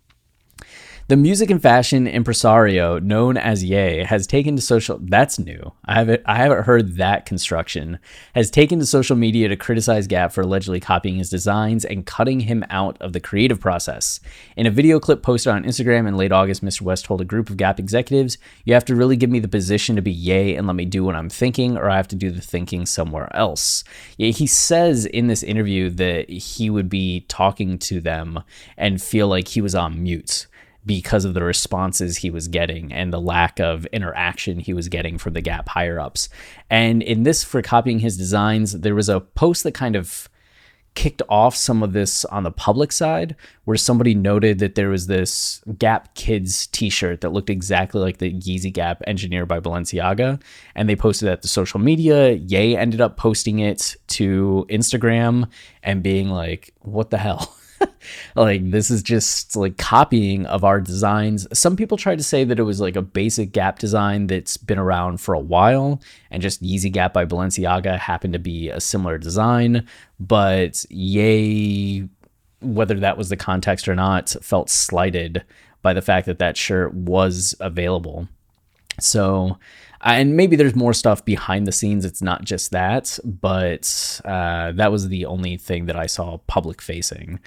The 1.08 1.17
music 1.17 1.50
and 1.50 1.62
fashion 1.62 2.08
impresario 2.08 2.98
known 3.00 3.36
as 3.36 3.65
Ye 3.65 4.05
has 4.05 4.25
taken 4.25 4.55
to 4.55 4.62
social 4.62 4.98
that's 5.01 5.38
new. 5.38 5.74
I 5.84 5.96
haven't 5.96 6.22
I 6.25 6.36
haven't 6.36 6.63
heard 6.63 6.96
that 6.96 7.25
construction. 7.25 8.00
Has 8.34 8.50
taken 8.50 8.79
to 8.79 8.86
social 8.86 9.17
media 9.17 9.50
to 9.50 9.58
criticize 9.58 10.08
Gap 10.08 10.31
for 10.31 10.41
allegedly 10.41 10.79
copying 10.79 11.17
his 11.17 11.29
designs 11.29 11.84
and 11.84 12.05
cutting 12.05 12.41
him 12.41 12.63
out 12.70 12.98
of 13.01 13.12
the 13.12 13.20
creative 13.20 13.60
process. 13.60 14.22
In 14.55 14.65
a 14.65 14.72
video 14.72 15.01
clip 15.01 15.22
posted 15.22 15.51
on 15.51 15.65
Instagram 15.65 16.08
in 16.08 16.15
late 16.15 16.31
August, 16.31 16.63
Mr. 16.63 16.84
West 16.84 17.03
told 17.03 17.20
a 17.20 17.25
group 17.25 17.50
of 17.50 17.58
Gap 17.58 17.77
executives, 17.77 18.38
"You 18.63 18.74
have 18.74 18.86
to 18.86 18.96
really 18.96 19.17
give 19.17 19.29
me 19.29 19.39
the 19.39 19.50
position 19.50 19.98
to 19.98 20.01
be 20.01 20.12
Ye 20.13 20.55
and 20.55 20.65
let 20.65 20.77
me 20.77 20.86
do 20.86 21.03
what 21.03 21.15
I'm 21.15 21.29
thinking 21.29 21.75
or 21.75 21.89
I 21.89 21.98
have 21.98 22.08
to 22.10 22.15
do 22.15 22.31
the 22.31 22.41
thinking 22.41 22.86
somewhere 22.86 23.36
else." 23.36 23.84
He 24.17 24.48
says 24.48 25.05
in 25.05 25.27
this 25.27 25.43
interview 25.43 25.89
that 25.89 26.29
he 26.29 26.70
would 26.70 26.88
be 26.88 27.25
talking 27.27 27.79
to 27.79 28.00
them 28.00 28.43
and 28.77 29.01
feel 29.01 29.27
like 29.27 29.50
he 29.50 29.62
was 29.62 29.75
on 29.75 30.01
mute 30.01 30.48
because 30.85 31.25
of 31.25 31.33
the 31.33 31.43
responses 31.43 32.17
he 32.17 32.29
was 32.29 32.47
getting 32.47 32.91
and 32.91 33.13
the 33.13 33.21
lack 33.21 33.59
of 33.59 33.85
interaction 33.88 34.59
he 34.59 34.73
was 34.73 34.89
getting 34.89 35.17
from 35.17 35.33
the 35.33 35.41
Gap 35.41 35.69
higher 35.69 36.00
ups. 36.00 36.29
And 36.69 37.03
in 37.03 37.23
this, 37.23 37.43
for 37.43 37.61
copying 37.61 38.00
his 38.00 38.17
designs, 38.17 38.73
there 38.73 38.95
was 38.95 39.09
a 39.09 39.19
post 39.19 39.63
that 39.63 39.73
kind 39.73 39.95
of 39.95 40.27
kicked 40.93 41.21
off 41.29 41.55
some 41.55 41.83
of 41.83 41.93
this 41.93 42.25
on 42.25 42.43
the 42.43 42.51
public 42.51 42.91
side 42.91 43.35
where 43.63 43.77
somebody 43.77 44.13
noted 44.13 44.59
that 44.59 44.75
there 44.75 44.89
was 44.89 45.07
this 45.07 45.63
Gap 45.77 46.13
Kids 46.15 46.67
t-shirt 46.67 47.21
that 47.21 47.31
looked 47.31 47.50
exactly 47.50 48.01
like 48.01 48.17
the 48.17 48.33
Yeezy 48.33 48.73
Gap 48.73 49.01
engineered 49.07 49.47
by 49.47 49.59
Balenciaga 49.59 50.41
and 50.75 50.89
they 50.89 50.95
posted 50.95 51.29
that 51.29 51.41
to 51.43 51.47
social 51.47 51.79
media. 51.79 52.31
Ye 52.31 52.75
ended 52.75 53.00
up 53.00 53.15
posting 53.15 53.59
it 53.59 53.95
to 54.07 54.65
Instagram 54.69 55.50
and 55.81 56.03
being 56.03 56.29
like, 56.29 56.73
"What 56.79 57.09
the 57.09 57.17
hell?" 57.17 57.55
like 58.35 58.71
this 58.71 58.89
is 58.89 59.03
just 59.03 59.55
like 59.55 59.77
copying 59.77 60.45
of 60.45 60.63
our 60.63 60.81
designs. 60.81 61.47
Some 61.57 61.75
people 61.75 61.97
tried 61.97 62.17
to 62.17 62.23
say 62.23 62.43
that 62.43 62.59
it 62.59 62.63
was 62.63 62.81
like 62.81 62.95
a 62.95 63.01
basic 63.01 63.51
Gap 63.51 63.79
design 63.79 64.27
that's 64.27 64.57
been 64.57 64.79
around 64.79 65.19
for 65.19 65.33
a 65.33 65.39
while, 65.39 66.01
and 66.29 66.41
just 66.41 66.63
Yeezy 66.63 66.91
Gap 66.91 67.13
by 67.13 67.25
Balenciaga 67.25 67.97
happened 67.97 68.33
to 68.33 68.39
be 68.39 68.69
a 68.69 68.79
similar 68.79 69.17
design. 69.17 69.88
But 70.19 70.85
Ye, 70.89 72.07
whether 72.61 73.00
that 73.00 73.17
was 73.17 73.29
the 73.29 73.38
context 73.38 73.88
or 73.88 73.95
not, 73.95 74.29
felt 74.41 74.69
slighted 74.69 75.43
by 75.81 75.93
the 75.93 76.01
fact 76.01 76.27
that 76.27 76.39
that 76.39 76.57
shirt 76.57 76.93
was 76.93 77.55
available. 77.59 78.27
So, 79.00 79.57
and 80.03 80.36
maybe 80.36 80.55
there's 80.55 80.75
more 80.75 80.93
stuff 80.93 81.24
behind 81.24 81.67
the 81.67 81.72
scenes. 81.72 82.05
It's 82.05 82.22
not 82.22 82.43
just 82.43 82.72
that, 82.72 83.20
but 83.24 84.22
uh, 84.25 84.72
that 84.74 84.91
was 84.91 85.10
the 85.10 85.25
only 85.25 85.58
thing 85.58 85.86
that 85.86 85.96
I 85.96 86.08
saw 86.08 86.38
public 86.48 86.81
facing. 86.81 87.39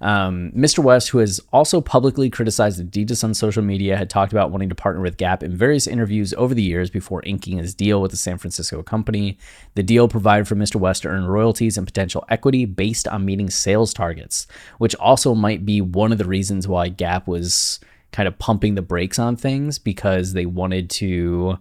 Um, 0.00 0.52
Mr. 0.54 0.80
West, 0.80 1.08
who 1.08 1.18
has 1.18 1.40
also 1.52 1.80
publicly 1.80 2.28
criticized 2.28 2.80
Adidas 2.80 3.24
on 3.24 3.34
social 3.34 3.62
media, 3.62 3.96
had 3.96 4.10
talked 4.10 4.32
about 4.32 4.50
wanting 4.50 4.68
to 4.68 4.74
partner 4.74 5.00
with 5.00 5.16
Gap 5.16 5.42
in 5.42 5.56
various 5.56 5.86
interviews 5.86 6.34
over 6.34 6.54
the 6.54 6.62
years 6.62 6.90
before 6.90 7.22
inking 7.24 7.58
his 7.58 7.74
deal 7.74 8.02
with 8.02 8.10
the 8.10 8.16
San 8.16 8.38
Francisco 8.38 8.82
company. 8.82 9.38
The 9.74 9.82
deal 9.82 10.06
provided 10.06 10.46
for 10.46 10.54
Mr. 10.54 10.76
West 10.76 11.02
to 11.02 11.08
earn 11.08 11.24
royalties 11.24 11.78
and 11.78 11.86
potential 11.86 12.24
equity 12.28 12.66
based 12.66 13.08
on 13.08 13.24
meeting 13.24 13.50
sales 13.50 13.94
targets, 13.94 14.46
which 14.78 14.94
also 14.96 15.34
might 15.34 15.64
be 15.64 15.80
one 15.80 16.12
of 16.12 16.18
the 16.18 16.26
reasons 16.26 16.68
why 16.68 16.88
Gap 16.88 17.26
was 17.26 17.80
kind 18.12 18.28
of 18.28 18.38
pumping 18.38 18.74
the 18.74 18.82
brakes 18.82 19.18
on 19.18 19.36
things 19.36 19.78
because 19.78 20.32
they 20.32 20.46
wanted 20.46 20.88
to 20.88 21.58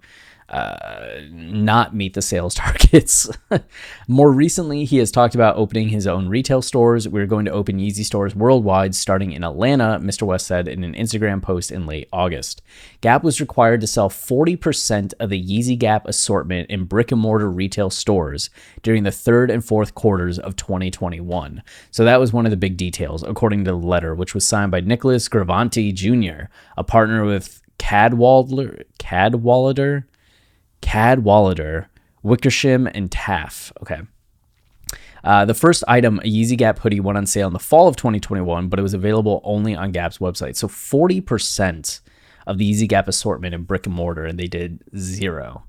uh, 0.50 1.22
not 1.32 1.96
meet 1.96 2.14
the 2.14 2.22
sales 2.22 2.54
targets. 2.56 3.30
More 4.08 4.32
recently, 4.32 4.86
he 4.86 4.98
has 4.98 5.12
talked 5.12 5.34
about 5.34 5.56
opening 5.56 5.90
his 5.90 6.06
own 6.06 6.30
retail 6.30 6.62
stores. 6.62 7.08
We're 7.10 7.26
going 7.26 7.46
to 7.46 7.52
open 7.52 7.80
Yeezy 7.80 8.06
stores 8.06 8.36
worldwide 8.36 8.94
starting 8.94 9.32
in 9.32 9.44
Atlanta, 9.44 10.00
Mr. 10.00 10.24
West 10.24 10.46
said 10.46 10.68
in 10.68 10.84
an 10.84 10.94
Instagram 10.94 11.42
post 11.42 11.72
in 11.72 11.88
late 11.88 12.08
August. 12.14 12.62
Gap 13.02 13.24
was 13.24 13.42
required 13.42 13.82
to 13.82 13.88
sell 13.88 14.10
40% 14.10 15.14
of 15.20 15.30
the 15.30 15.44
Yeezy 15.44 15.78
Gap 15.78 16.08
assortment 16.08 16.70
in 16.70 16.86
brick 16.86 17.12
and 17.12 17.22
mortar 17.22 17.50
retail 17.50 17.90
stores 17.90 18.50
during 18.84 19.04
the 19.04 19.12
third 19.12 19.50
and 19.50 19.66
fourth 19.66 19.96
quarters 19.96 20.38
of 20.38 20.56
2021. 20.56 21.64
So 21.90 22.06
that 22.06 22.20
was 22.20 22.34
one 22.34 22.46
of 22.46 22.52
the 22.52 22.58
big 22.58 22.78
details, 22.78 23.24
according 23.24 23.66
to 23.66 23.72
the 23.72 23.78
letter, 23.78 24.14
which 24.14 24.36
was 24.36 24.46
signed 24.46 24.72
by 24.72 24.82
Nicholas 24.82 25.28
Gravante 25.28 25.92
Jr., 25.92 26.46
a 26.78 26.84
partner 26.84 27.26
with 27.26 27.64
Cadwalader, 27.80 28.84
Cadwalader 29.00 30.04
Cadwalader, 30.86 31.88
Wickersham, 32.24 32.88
and 32.88 33.12
Taft. 33.12 33.74
Okay. 33.82 34.02
Uh, 35.24 35.44
the 35.44 35.56
first 35.56 35.84
item, 35.88 36.20
a 36.20 36.28
Yeezy 36.28 36.56
Gap 36.56 36.78
hoodie, 36.78 37.00
went 37.00 37.18
on 37.18 37.26
sale 37.26 37.48
in 37.48 37.54
the 37.54 37.60
fall 37.60 37.88
of 37.88 37.96
2021, 37.96 38.68
but 38.68 38.80
it 38.80 38.84
was 38.84 38.94
available 38.94 39.42
only 39.44 39.76
on 39.76 39.92
Gap's 39.92 40.20
website. 40.20 40.56
So 40.56 40.68
40% 40.68 42.02
of 42.46 42.60
the 42.60 42.72
Yeezy 42.72 42.88
Gap 42.88 43.08
assortment 43.08 43.56
in 43.56 43.64
brick 43.64 43.88
and 43.88 43.96
mortar, 43.96 44.26
and 44.26 44.40
they 44.40 44.46
did 44.46 44.84
zero. 44.96 45.64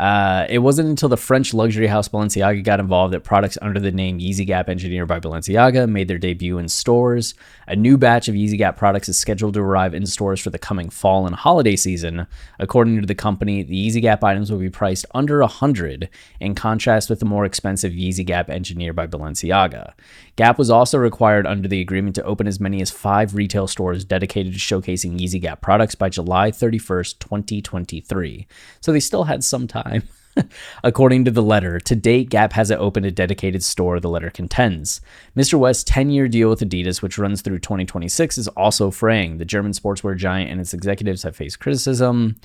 Uh, 0.00 0.46
it 0.48 0.60
wasn't 0.60 0.88
until 0.88 1.10
the 1.10 1.16
French 1.18 1.52
luxury 1.52 1.86
house 1.86 2.08
Balenciaga 2.08 2.64
got 2.64 2.80
involved 2.80 3.12
that 3.12 3.20
products 3.20 3.58
under 3.60 3.78
the 3.78 3.92
name 3.92 4.18
Yeezy 4.18 4.46
Gap 4.46 4.70
Engineered 4.70 5.06
by 5.06 5.20
Balenciaga 5.20 5.86
made 5.86 6.08
their 6.08 6.16
debut 6.16 6.56
in 6.56 6.70
stores. 6.70 7.34
A 7.68 7.76
new 7.76 7.98
batch 7.98 8.26
of 8.26 8.34
Yeezy 8.34 8.56
Gap 8.56 8.78
products 8.78 9.10
is 9.10 9.18
scheduled 9.18 9.52
to 9.54 9.60
arrive 9.60 9.92
in 9.92 10.06
stores 10.06 10.40
for 10.40 10.48
the 10.48 10.58
coming 10.58 10.88
fall 10.88 11.26
and 11.26 11.36
holiday 11.36 11.76
season. 11.76 12.26
According 12.58 12.98
to 13.02 13.06
the 13.06 13.14
company, 13.14 13.62
the 13.62 13.74
Yeezy 13.74 14.00
Gap 14.00 14.24
items 14.24 14.50
will 14.50 14.58
be 14.58 14.70
priced 14.70 15.04
under 15.12 15.40
100 15.40 16.08
in 16.40 16.54
contrast 16.54 17.10
with 17.10 17.20
the 17.20 17.26
more 17.26 17.44
expensive 17.44 17.92
Yeezy 17.92 18.24
Gap 18.24 18.48
Engineered 18.48 18.96
by 18.96 19.06
Balenciaga. 19.06 19.92
Gap 20.36 20.56
was 20.56 20.70
also 20.70 20.96
required 20.96 21.46
under 21.46 21.68
the 21.68 21.82
agreement 21.82 22.14
to 22.14 22.24
open 22.24 22.46
as 22.46 22.58
many 22.58 22.80
as 22.80 22.90
five 22.90 23.34
retail 23.34 23.66
stores 23.66 24.06
dedicated 24.06 24.54
to 24.54 24.58
showcasing 24.58 25.20
Yeezy 25.20 25.42
Gap 25.42 25.60
products 25.60 25.94
by 25.94 26.08
July 26.08 26.50
31st, 26.50 27.18
2023. 27.18 28.46
So 28.80 28.92
they 28.92 29.00
still 29.00 29.24
had 29.24 29.44
some 29.44 29.68
time. 29.68 29.89
According 30.84 31.24
to 31.24 31.30
the 31.30 31.42
letter, 31.42 31.80
to 31.80 31.96
date, 31.96 32.30
Gap 32.30 32.52
hasn't 32.52 32.80
opened 32.80 33.06
a 33.06 33.10
dedicated 33.10 33.62
store, 33.62 34.00
the 34.00 34.08
letter 34.08 34.30
contends. 34.30 35.00
Mr. 35.36 35.58
West's 35.58 35.84
10 35.84 36.10
year 36.10 36.28
deal 36.28 36.48
with 36.48 36.60
Adidas, 36.60 37.02
which 37.02 37.18
runs 37.18 37.42
through 37.42 37.58
2026, 37.58 38.38
is 38.38 38.48
also 38.48 38.90
fraying. 38.90 39.38
The 39.38 39.44
German 39.44 39.72
sportswear 39.72 40.16
giant 40.16 40.50
and 40.50 40.60
its 40.60 40.74
executives 40.74 41.22
have 41.22 41.36
faced 41.36 41.60
criticism, 41.60 42.36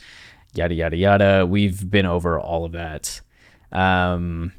yada, 0.54 0.74
yada, 0.74 0.98
yada. 0.98 1.46
We've 1.46 1.90
been 1.90 2.06
over 2.06 2.40
all 2.40 2.66
of 2.66 2.72
that. 2.74 3.22
Um, 3.72 4.54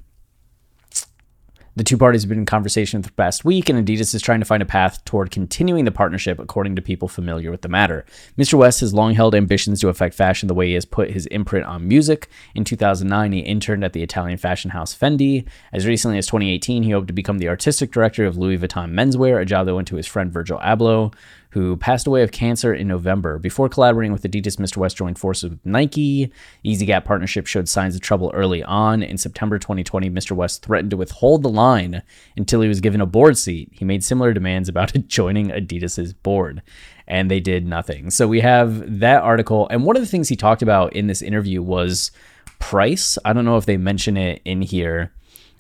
the 1.76 1.85
two 1.85 1.99
parties 1.99 2.23
have 2.23 2.30
been 2.30 2.38
in 2.38 2.47
conversation 2.47 3.02
for 3.02 3.11
the 3.11 3.14
past 3.14 3.45
week, 3.45 3.68
and 3.68 3.87
Adidas 3.87 4.14
is 4.14 4.23
trying 4.23 4.40
to 4.40 4.47
find 4.47 4.62
a 4.62 4.66
path 4.66 5.04
toward 5.04 5.30
continuing 5.30 5.85
the 5.85 5.92
partnership, 5.92 6.38
according 6.38 6.75
to 6.75 6.83
people 6.83 7.06
familiar 7.06 7.50
with 7.50 7.61
the 7.61 7.68
matter. 7.68 8.06
Mr. 8.38 8.54
West 8.54 8.80
has 8.80 8.95
long 8.95 9.12
held 9.12 9.35
ambitions 9.35 9.78
to 9.80 9.88
affect 9.88 10.14
fashion 10.14 10.49
the 10.49 10.54
way 10.54 10.68
he 10.68 10.75
has 10.75 10.87
put 10.87 11.11
his 11.11 11.26
imprint 11.26 11.66
on 11.66 11.87
music. 11.87 12.28
In 12.54 12.64
2009, 12.64 13.33
he 13.33 13.40
interned 13.40 13.85
at 13.85 13.92
the 13.92 14.02
Italian 14.02 14.38
fashion 14.38 14.71
house 14.71 14.97
Fendi. 14.97 15.47
As 15.71 15.87
recently 15.87 16.16
as 16.16 16.26
2018, 16.26 16.83
he 16.83 16.90
hoped 16.90 17.09
to 17.09 17.12
become 17.12 17.38
the 17.38 17.49
artistic 17.49 17.92
director 17.92 18.25
of 18.25 18.38
Louis 18.38 18.56
Vuitton 18.56 18.92
Menswear, 18.92 19.40
a 19.40 19.45
job 19.45 19.66
that 19.66 19.75
went 19.75 19.88
to 19.88 19.97
his 19.97 20.06
friend 20.06 20.33
Virgil 20.33 20.59
Abloh 20.61 21.12
who 21.56 21.75
passed 21.75 22.06
away 22.06 22.22
of 22.22 22.32
cancer 22.32 22.75
in 22.75 22.86
November. 22.86 23.38
Before 23.38 23.66
collaborating 23.70 24.12
with 24.12 24.25
Adidas, 24.25 24.58
Mr. 24.58 24.76
West 24.76 24.94
joined 24.94 25.18
forces 25.18 25.48
with 25.48 25.64
Nike. 25.64 26.30
Yeezy 26.62 26.84
Gap 26.84 27.06
partnership 27.06 27.46
showed 27.46 27.66
signs 27.66 27.94
of 27.94 28.02
trouble 28.02 28.30
early 28.34 28.62
on. 28.62 29.02
In 29.02 29.16
September 29.16 29.58
2020, 29.58 30.10
Mr. 30.10 30.32
West 30.32 30.62
threatened 30.62 30.90
to 30.90 30.98
withhold 30.98 31.42
the 31.42 31.48
line 31.48 32.02
until 32.36 32.60
he 32.60 32.68
was 32.68 32.82
given 32.82 33.00
a 33.00 33.06
board 33.06 33.38
seat. 33.38 33.70
He 33.72 33.86
made 33.86 34.04
similar 34.04 34.34
demands 34.34 34.68
about 34.68 34.92
joining 35.08 35.48
Adidas's 35.48 36.12
board, 36.12 36.60
and 37.08 37.30
they 37.30 37.40
did 37.40 37.64
nothing. 37.64 38.10
So 38.10 38.28
we 38.28 38.40
have 38.40 39.00
that 39.00 39.22
article, 39.22 39.66
and 39.70 39.82
one 39.82 39.96
of 39.96 40.02
the 40.02 40.08
things 40.08 40.28
he 40.28 40.36
talked 40.36 40.60
about 40.60 40.92
in 40.92 41.06
this 41.06 41.22
interview 41.22 41.62
was 41.62 42.10
price. 42.58 43.16
I 43.25 43.32
don't 43.32 43.46
know 43.46 43.56
if 43.56 43.64
they 43.64 43.78
mention 43.78 44.18
it 44.18 44.42
in 44.44 44.60
here. 44.60 45.10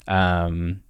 Um, 0.06 0.82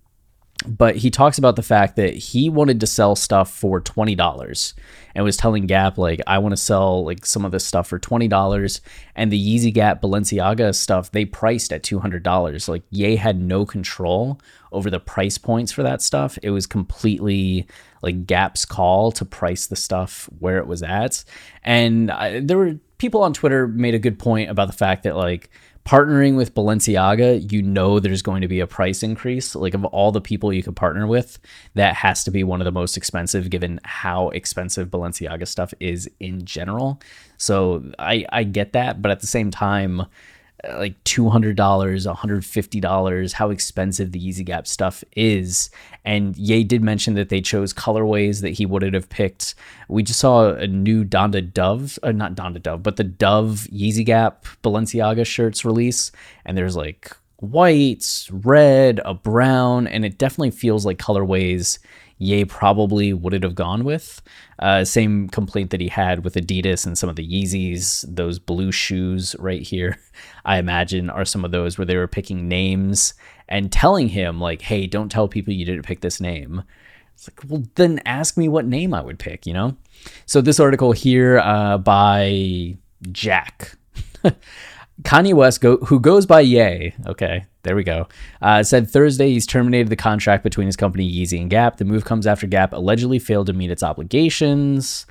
but 0.66 0.96
he 0.96 1.11
talks 1.11 1.38
about 1.38 1.56
the 1.56 1.62
fact 1.62 1.96
that 1.96 2.14
he 2.14 2.49
wanted 2.49 2.80
to 2.80 2.87
sell 2.87 3.14
stuff 3.16 3.52
for 3.52 3.80
$20 3.80 4.75
and 5.14 5.25
was 5.25 5.37
telling 5.37 5.66
Gap 5.66 5.99
like 5.99 6.20
I 6.26 6.38
want 6.38 6.52
to 6.52 6.56
sell 6.56 7.04
like 7.04 7.25
some 7.25 7.44
of 7.44 7.52
this 7.52 7.64
stuff 7.64 7.88
for 7.88 7.99
$20 7.99 8.80
and 9.14 9.32
the 9.32 9.40
Yeezy 9.40 9.73
Gap 9.73 10.02
Balenciaga 10.02 10.75
stuff 10.75 11.11
they 11.11 11.25
priced 11.25 11.73
at 11.73 11.82
$200 11.82 12.68
like 12.68 12.82
Ye 12.90 13.16
had 13.16 13.40
no 13.40 13.64
control 13.64 14.40
over 14.73 14.90
the 14.90 15.00
price 15.00 15.38
points 15.38 15.73
for 15.73 15.82
that 15.82 16.02
stuff. 16.02 16.38
It 16.42 16.50
was 16.50 16.66
completely 16.66 17.66
like 18.02 18.26
Gap's 18.26 18.64
call 18.64 19.11
to 19.12 19.25
price 19.25 19.66
the 19.66 19.76
stuff 19.76 20.28
where 20.38 20.58
it 20.58 20.66
was 20.66 20.82
at. 20.82 21.25
And 21.62 22.11
I, 22.11 22.40
there 22.40 22.58
were 22.58 22.75
people 22.99 23.23
on 23.23 23.32
Twitter 23.32 23.66
made 23.66 23.94
a 23.94 23.99
good 23.99 24.18
point 24.18 24.50
about 24.50 24.66
the 24.66 24.75
fact 24.75 25.04
that 25.04 25.16
like 25.16 25.50
partnering 25.86 26.36
with 26.36 26.52
Balenciaga, 26.52 27.50
you 27.52 27.62
know 27.62 28.00
there's 28.00 28.20
going 28.20 28.42
to 28.42 28.48
be 28.48 28.58
a 28.58 28.66
price 28.66 29.04
increase. 29.04 29.54
Like 29.54 29.72
of 29.72 29.84
all 29.86 30.10
the 30.10 30.20
people 30.20 30.52
you 30.52 30.62
could 30.62 30.74
partner 30.74 31.06
with, 31.06 31.38
that 31.74 31.94
has 31.94 32.24
to 32.24 32.32
be 32.32 32.42
one 32.42 32.60
of 32.60 32.64
the 32.64 32.72
most 32.72 32.96
expensive 32.96 33.48
given 33.50 33.78
how 33.84 34.30
expensive 34.30 34.88
Balenciaga 34.88 35.46
stuff 35.46 35.72
is 35.78 36.10
in 36.18 36.44
general. 36.44 37.00
So 37.38 37.84
I 38.00 38.26
I 38.32 38.42
get 38.42 38.72
that, 38.72 39.00
but 39.00 39.12
at 39.12 39.20
the 39.20 39.28
same 39.28 39.52
time, 39.52 40.02
like 40.64 41.02
$200, 41.04 41.54
$150, 41.54 43.32
how 43.32 43.50
expensive 43.50 44.12
the 44.12 44.20
Yeezy 44.20 44.44
Gap 44.44 44.66
stuff 44.66 45.04
is. 45.14 45.70
And 46.04 46.36
Ye 46.36 46.64
did 46.64 46.82
mention 46.82 47.14
that 47.14 47.28
they 47.28 47.40
chose 47.40 47.72
colorways 47.72 48.40
that 48.40 48.50
he 48.50 48.66
wouldn't 48.66 48.94
have 48.94 49.08
picked. 49.08 49.54
We 49.88 50.02
just 50.02 50.20
saw 50.20 50.54
a 50.54 50.66
new 50.66 51.04
Donda 51.04 51.52
Dove, 51.52 51.98
uh, 52.02 52.12
not 52.12 52.34
Donda 52.34 52.62
Dove, 52.62 52.82
but 52.82 52.96
the 52.96 53.04
Dove 53.04 53.68
Yeezy 53.72 54.04
Gap 54.04 54.46
Balenciaga 54.62 55.26
shirts 55.26 55.64
release. 55.64 56.10
And 56.44 56.56
there's 56.56 56.76
like 56.76 57.16
white, 57.36 58.26
red, 58.30 59.00
a 59.04 59.14
brown, 59.14 59.86
and 59.86 60.04
it 60.04 60.18
definitely 60.18 60.50
feels 60.50 60.86
like 60.86 60.98
colorways 60.98 61.78
Ye 62.18 62.44
probably 62.44 63.12
wouldn't 63.12 63.44
have 63.44 63.54
gone 63.54 63.85
with. 63.85 64.23
Uh, 64.58 64.85
same 64.85 65.28
complaint 65.28 65.70
that 65.70 65.80
he 65.80 65.88
had 65.88 66.25
with 66.25 66.35
Adidas 66.35 66.87
and 66.87 66.96
some 66.96 67.11
of 67.11 67.16
the 67.16 67.26
Yeezys, 67.26 68.04
those 68.08 68.38
blue 68.38 68.73
shoes 68.73 69.37
right 69.38 69.62
here, 69.62 69.99
I 70.44 70.58
imagine 70.58 71.11
are 71.11 71.26
some 71.26 71.44
of 71.44 71.50
those 71.50 71.76
where 71.76 71.85
they 71.85 71.96
were 71.96 72.08
picking 72.08 72.49
names 72.49 73.14
and 73.49 73.70
telling 73.70 74.08
him, 74.08 74.40
like, 74.40 74.62
hey, 74.62 74.87
don't 74.87 75.11
tell 75.11 75.28
people 75.28 75.52
you 75.52 75.66
didn't 75.66 75.85
pick 75.85 76.00
this 76.00 76.20
name. 76.20 76.62
It's 77.14 77.28
like, 77.28 77.40
well, 77.49 77.62
then 77.75 78.00
ask 78.04 78.37
me 78.37 78.49
what 78.49 78.66
name 78.66 78.94
I 78.94 79.02
would 79.02 79.18
pick, 79.18 79.46
you 79.46 79.52
know? 79.52 79.76
So 80.25 80.40
this 80.40 80.60
article 80.60 80.93
here 80.93 81.38
uh, 81.38 81.78
by 81.78 82.76
Jack. 83.12 83.76
Kanye 85.02 85.34
West, 85.34 85.60
go, 85.60 85.76
who 85.78 86.00
goes 86.00 86.25
by 86.25 86.40
Ye, 86.40 86.95
okay, 87.06 87.45
there 87.66 87.76
we 87.76 87.84
go, 87.84 88.08
uh, 88.40 88.62
said 88.62 88.88
Thursday 88.88 89.30
he's 89.30 89.46
terminated 89.46 89.88
the 89.88 89.96
contract 89.96 90.42
between 90.42 90.66
his 90.66 90.76
company 90.76 91.10
Yeezy 91.10 91.40
and 91.40 91.50
Gap. 91.50 91.76
The 91.76 91.84
move 91.84 92.04
comes 92.04 92.26
after 92.26 92.46
Gap 92.46 92.72
allegedly 92.72 93.18
failed 93.18 93.48
to 93.48 93.52
meet 93.52 93.70
its 93.70 93.82
obligations. 93.82 95.06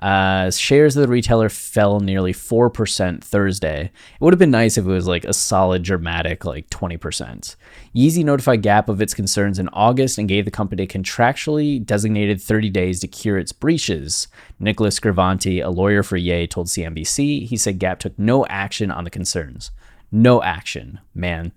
Uh, 0.00 0.50
shares 0.50 0.94
of 0.94 1.02
the 1.02 1.08
retailer 1.08 1.48
fell 1.48 2.00
nearly 2.00 2.32
4% 2.32 3.24
Thursday. 3.24 3.84
It 3.84 4.20
would 4.20 4.34
have 4.34 4.38
been 4.38 4.50
nice 4.50 4.76
if 4.76 4.84
it 4.84 4.88
was 4.90 5.06
like 5.06 5.24
a 5.24 5.32
solid, 5.32 5.82
dramatic, 5.82 6.44
like 6.44 6.68
20%. 6.68 7.56
Yeezy 7.94 8.22
notified 8.22 8.62
Gap 8.62 8.88
of 8.90 9.00
its 9.00 9.14
concerns 9.14 9.58
in 9.58 9.68
August 9.70 10.18
and 10.18 10.28
gave 10.28 10.44
the 10.44 10.50
company 10.50 10.86
contractually 10.86 11.84
designated 11.84 12.42
30 12.42 12.68
days 12.70 13.00
to 13.00 13.08
cure 13.08 13.38
its 13.38 13.52
breaches. 13.52 14.28
Nicholas 14.60 15.00
Gravante, 15.00 15.64
a 15.64 15.70
lawyer 15.70 16.02
for 16.02 16.18
Ye, 16.18 16.46
told 16.46 16.66
CNBC 16.66 17.46
he 17.46 17.56
said 17.56 17.78
Gap 17.78 17.98
took 17.98 18.18
no 18.18 18.44
action 18.46 18.90
on 18.90 19.04
the 19.04 19.10
concerns. 19.10 19.70
No 20.10 20.42
action, 20.42 21.00
man. 21.14 21.52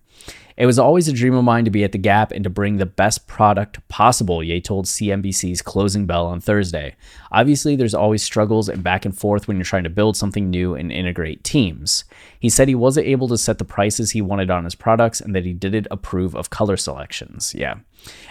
It 0.60 0.66
was 0.66 0.78
always 0.78 1.08
a 1.08 1.14
dream 1.14 1.36
of 1.36 1.46
mine 1.46 1.64
to 1.64 1.72
be 1.72 1.86
at 1.86 1.94
the 1.94 1.98
Gap 1.98 2.34
and 2.34 2.44
to 2.44 2.50
bring 2.50 2.76
the 2.76 2.86
best 2.86 3.28
product 3.28 3.88
possible, 3.88 4.44
Ye 4.44 4.60
told 4.60 4.88
CNBC's 4.88 5.62
Closing 5.62 6.06
Bell 6.06 6.26
on 6.26 6.42
Thursday. 6.42 6.98
Obviously, 7.32 7.78
there's 7.78 7.94
always 7.94 8.22
struggles 8.22 8.68
and 8.68 8.84
back 8.84 9.06
and 9.06 9.18
forth 9.18 9.48
when 9.48 9.56
you're 9.56 9.64
trying 9.64 9.86
to 9.86 9.90
build 9.90 10.18
something 10.18 10.50
new 10.50 10.76
and 10.76 10.92
integrate 10.92 11.46
teams. 11.46 12.04
He 12.38 12.50
said 12.50 12.68
he 12.68 12.76
wasn't 12.76 13.08
able 13.08 13.30
to 13.30 13.38
set 13.38 13.58
the 13.58 13.64
prices 13.64 14.12
he 14.12 14.22
wanted 14.22 14.52
on 14.52 14.66
his 14.66 14.76
products 14.76 15.22
and 15.22 15.34
that 15.34 15.46
he 15.46 15.54
didn't 15.54 15.88
approve 15.92 16.36
of 16.36 16.50
color 16.50 16.76
selections. 16.76 17.56
Yeah. 17.56 17.76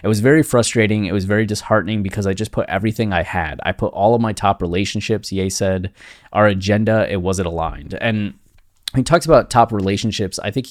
It 0.04 0.08
was 0.08 0.20
very 0.20 0.42
frustrating. 0.42 1.06
It 1.06 1.12
was 1.12 1.24
very 1.24 1.46
disheartening 1.46 2.02
because 2.02 2.26
I 2.26 2.34
just 2.34 2.52
put 2.52 2.68
everything 2.68 3.10
I 3.10 3.22
had. 3.22 3.58
I 3.62 3.72
put 3.72 3.94
all 3.94 4.14
of 4.14 4.20
my 4.20 4.34
top 4.34 4.60
relationships, 4.60 5.32
Ye 5.32 5.48
said. 5.48 5.94
Our 6.34 6.46
agenda, 6.46 7.10
it 7.10 7.22
wasn't 7.22 7.48
aligned. 7.48 7.94
And 7.94 8.34
he 8.94 9.02
talks 9.02 9.26
about 9.26 9.50
top 9.50 9.72
relationships. 9.72 10.38
I 10.38 10.50
think 10.50 10.66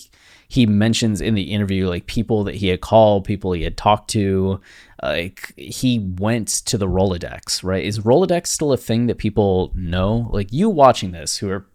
he 0.48 0.66
mentions 0.66 1.22
in 1.22 1.36
the 1.36 1.52
interview 1.52 1.88
like 1.88 2.08
people 2.08 2.44
that 2.46 2.56
he 2.56 2.70
had 2.70 2.82
called, 2.82 3.26
people 3.26 3.52
he 3.52 3.64
had 3.64 3.78
talked 3.78 4.10
to. 4.12 4.62
Like 5.04 5.54
he 5.58 6.00
went 6.00 6.48
to 6.48 6.78
the 6.78 6.88
Rolodex, 6.88 7.64
right? 7.64 7.84
Is 7.84 8.00
Rolodex 8.00 8.48
still 8.48 8.74
a 8.74 8.78
thing 8.78 9.08
that 9.08 9.18
people 9.18 9.72
know? 9.76 10.30
Like 10.32 10.52
you 10.52 10.70
watching 10.70 11.12
this, 11.12 11.38
who 11.38 11.50
are 11.50 11.68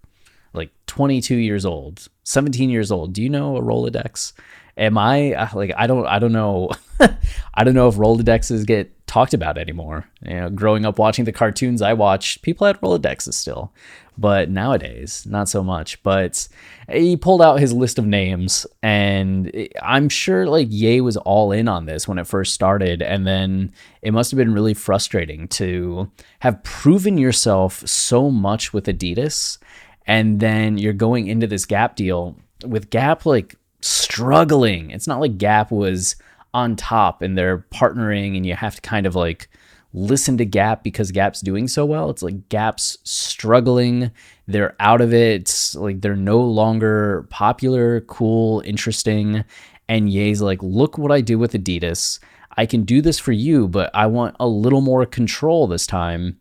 like 0.52 0.70
22 0.86 1.36
years 1.36 1.64
old, 1.64 2.08
17 2.24 2.70
years 2.70 2.90
old, 2.92 3.12
do 3.12 3.22
you 3.22 3.28
know 3.28 3.56
a 3.56 3.62
Rolodex? 3.62 4.32
Am 4.76 4.96
I 4.96 5.34
uh, 5.34 5.48
like 5.54 5.72
I 5.76 5.86
don't 5.86 6.06
I 6.06 6.18
don't 6.18 6.32
know. 6.32 6.70
I 7.54 7.64
don't 7.64 7.74
know 7.74 7.88
if 7.88 7.96
Rolodexes 7.96 8.66
get 8.66 9.06
talked 9.06 9.34
about 9.34 9.58
anymore. 9.58 10.08
You 10.22 10.34
know, 10.34 10.50
growing 10.50 10.86
up 10.86 10.98
watching 10.98 11.26
the 11.26 11.32
cartoons 11.32 11.82
I 11.82 11.92
watched, 11.92 12.40
people 12.40 12.66
had 12.66 12.80
Rolodexes 12.80 13.34
still. 13.34 13.72
But 14.16 14.48
nowadays 14.48 15.26
not 15.26 15.50
so 15.50 15.62
much. 15.62 16.02
But 16.02 16.48
he 16.90 17.18
pulled 17.18 17.42
out 17.42 17.60
his 17.60 17.74
list 17.74 17.98
of 17.98 18.06
names 18.06 18.66
and 18.82 19.50
i'm 19.80 20.08
sure 20.08 20.46
like 20.46 20.68
ye 20.70 21.00
was 21.00 21.16
all 21.18 21.52
in 21.52 21.68
on 21.68 21.86
this 21.86 22.08
when 22.08 22.18
it 22.18 22.26
first 22.26 22.54
started. 22.54 23.02
And 23.02 23.26
then 23.26 23.72
it 24.00 24.12
must 24.12 24.30
have 24.30 24.38
been 24.38 24.54
really 24.54 24.74
frustrating 24.74 25.48
to 25.48 26.10
have 26.40 26.62
proven 26.62 27.18
yourself 27.18 27.86
so 27.86 28.30
much 28.30 28.72
with 28.72 28.86
adidas 28.86 29.58
and 30.06 30.40
then 30.40 30.78
you're 30.78 30.92
going 30.92 31.26
into 31.26 31.46
this 31.46 31.64
gap 31.64 31.96
deal 31.96 32.36
with 32.64 32.90
gap 32.90 33.26
like 33.26 33.56
struggling 33.80 34.90
it's 34.90 35.06
not 35.06 35.20
like 35.20 35.38
gap 35.38 35.70
was 35.70 36.16
on 36.54 36.76
top 36.76 37.22
and 37.22 37.36
they're 37.36 37.66
partnering 37.72 38.36
and 38.36 38.46
you 38.46 38.54
have 38.54 38.76
to 38.76 38.80
kind 38.82 39.06
of 39.06 39.14
like 39.14 39.48
listen 39.94 40.38
to 40.38 40.44
Gap 40.44 40.82
because 40.82 41.10
Gap's 41.10 41.40
doing 41.40 41.68
so 41.68 41.84
well. 41.84 42.10
It's 42.10 42.22
like 42.22 42.48
Gap's 42.48 42.98
struggling. 43.04 44.10
They're 44.46 44.74
out 44.80 45.00
of 45.00 45.12
it. 45.12 45.42
It's 45.42 45.74
like 45.74 46.00
they're 46.00 46.16
no 46.16 46.40
longer 46.40 47.26
popular, 47.30 48.00
cool, 48.02 48.62
interesting. 48.64 49.44
And 49.88 50.10
Ye's 50.10 50.40
like, 50.40 50.62
look 50.62 50.98
what 50.98 51.12
I 51.12 51.20
do 51.20 51.38
with 51.38 51.52
Adidas. 51.52 52.18
I 52.56 52.66
can 52.66 52.84
do 52.84 53.00
this 53.00 53.18
for 53.18 53.32
you, 53.32 53.68
but 53.68 53.90
I 53.94 54.06
want 54.06 54.36
a 54.38 54.46
little 54.46 54.80
more 54.80 55.06
control 55.06 55.66
this 55.66 55.86
time 55.86 56.38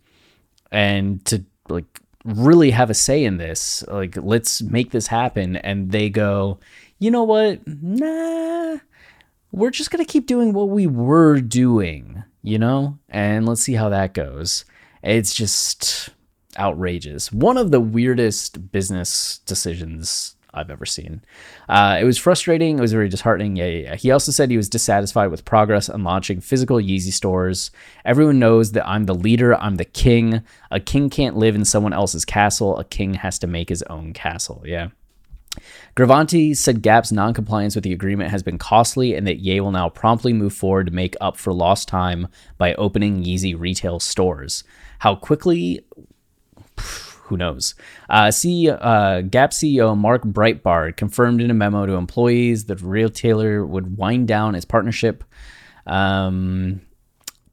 and 0.72 1.24
to 1.26 1.44
like 1.70 2.02
really 2.24 2.72
have 2.72 2.90
a 2.90 2.94
say 2.94 3.24
in 3.24 3.38
this. 3.38 3.84
Like, 3.88 4.16
let's 4.18 4.62
make 4.62 4.92
this 4.92 5.08
happen. 5.08 5.56
And 5.58 5.92
they 5.92 6.10
go, 6.10 6.60
you 7.00 7.12
know 7.12 7.24
what? 7.24 7.62
Nah, 7.66 8.78
we're 9.52 9.72
just 9.72 9.92
going 9.92 10.04
to 10.04 10.12
keep 10.12 10.28
doing 10.28 10.54
what 10.54 10.70
we 10.70 10.88
were 10.88 11.40
doing, 11.42 12.24
you 12.44 12.60
know? 12.60 13.00
And 13.10 13.48
let's 13.48 13.62
see 13.62 13.74
how 13.74 13.90
that 13.90 14.14
goes. 14.14 14.66
It's 15.04 15.34
just 15.34 16.10
outrageous. 16.58 17.32
One 17.32 17.58
of 17.58 17.72
the 17.72 17.80
weirdest 17.80 18.72
business 18.72 19.40
decisions 19.40 20.36
I've 20.54 20.70
ever 20.70 20.86
seen. 20.86 21.22
Uh, 21.70 21.98
it 22.00 22.04
was 22.04 22.18
frustrating. 22.18 22.78
It 22.78 22.82
was 22.82 22.92
very 22.92 23.10
disheartening. 23.10 23.56
Yeah, 23.56 23.66
yeah, 23.66 23.82
yeah. 23.82 23.96
He 23.96 24.12
also 24.12 24.32
said 24.32 24.52
he 24.52 24.58
was 24.58 24.70
dissatisfied 24.70 25.32
with 25.32 25.46
progress 25.46 25.90
on 25.90 26.04
launching 26.04 26.42
physical 26.42 26.78
Yeezy 26.78 27.14
stores. 27.14 27.72
Everyone 28.04 28.40
knows 28.40 28.74
that 28.74 28.88
I'm 28.88 29.06
the 29.06 29.16
leader. 29.16 29.56
I'm 29.56 29.76
the 29.76 29.86
king. 29.86 30.42
A 30.70 30.80
king 30.80 31.10
can't 31.10 31.38
live 31.38 31.56
in 31.56 31.66
someone 31.66 31.94
else's 31.94 32.26
castle. 32.26 32.78
A 32.78 32.84
king 32.84 33.16
has 33.16 33.40
to 33.40 33.48
make 33.48 33.70
his 33.70 33.84
own 33.84 34.14
castle. 34.14 34.62
Yeah. 34.66 34.90
Gravante 35.96 36.56
said 36.56 36.82
Gap's 36.82 37.12
noncompliance 37.12 37.76
with 37.76 37.84
the 37.84 37.92
agreement 37.92 38.32
has 38.32 38.42
been 38.44 38.58
costly 38.58 39.16
and 39.16 39.28
that 39.28 39.40
Ye 39.40 39.60
will 39.60 39.72
now 39.72 39.90
promptly 39.90 40.32
move 40.32 40.54
forward 40.54 40.88
to 40.88 40.94
make 40.94 41.16
up 41.20 41.36
for 41.36 41.52
lost 41.52 41.88
time 41.88 42.28
by 42.58 42.74
opening 42.76 43.24
Yeezy 43.24 43.58
retail 43.58 44.00
stores. 44.00 44.64
How 45.00 45.16
quickly 45.16 45.86
who 47.32 47.38
knows? 47.38 47.76
Uh, 48.10 48.30
uh, 48.30 49.22
Gap 49.22 49.52
CEO 49.52 49.98
Mark 49.98 50.24
Breitbard 50.24 50.98
confirmed 50.98 51.42
in 51.42 51.50
a 51.50 51.54
memo 51.54 51.86
to 51.86 51.94
employees 51.94 52.66
that 52.66 52.82
retailer 52.82 53.66
would 53.66 53.98
wind 53.98 54.28
down 54.28 54.54
its 54.54 54.66
partnership. 54.66 55.24
Um, 55.88 56.82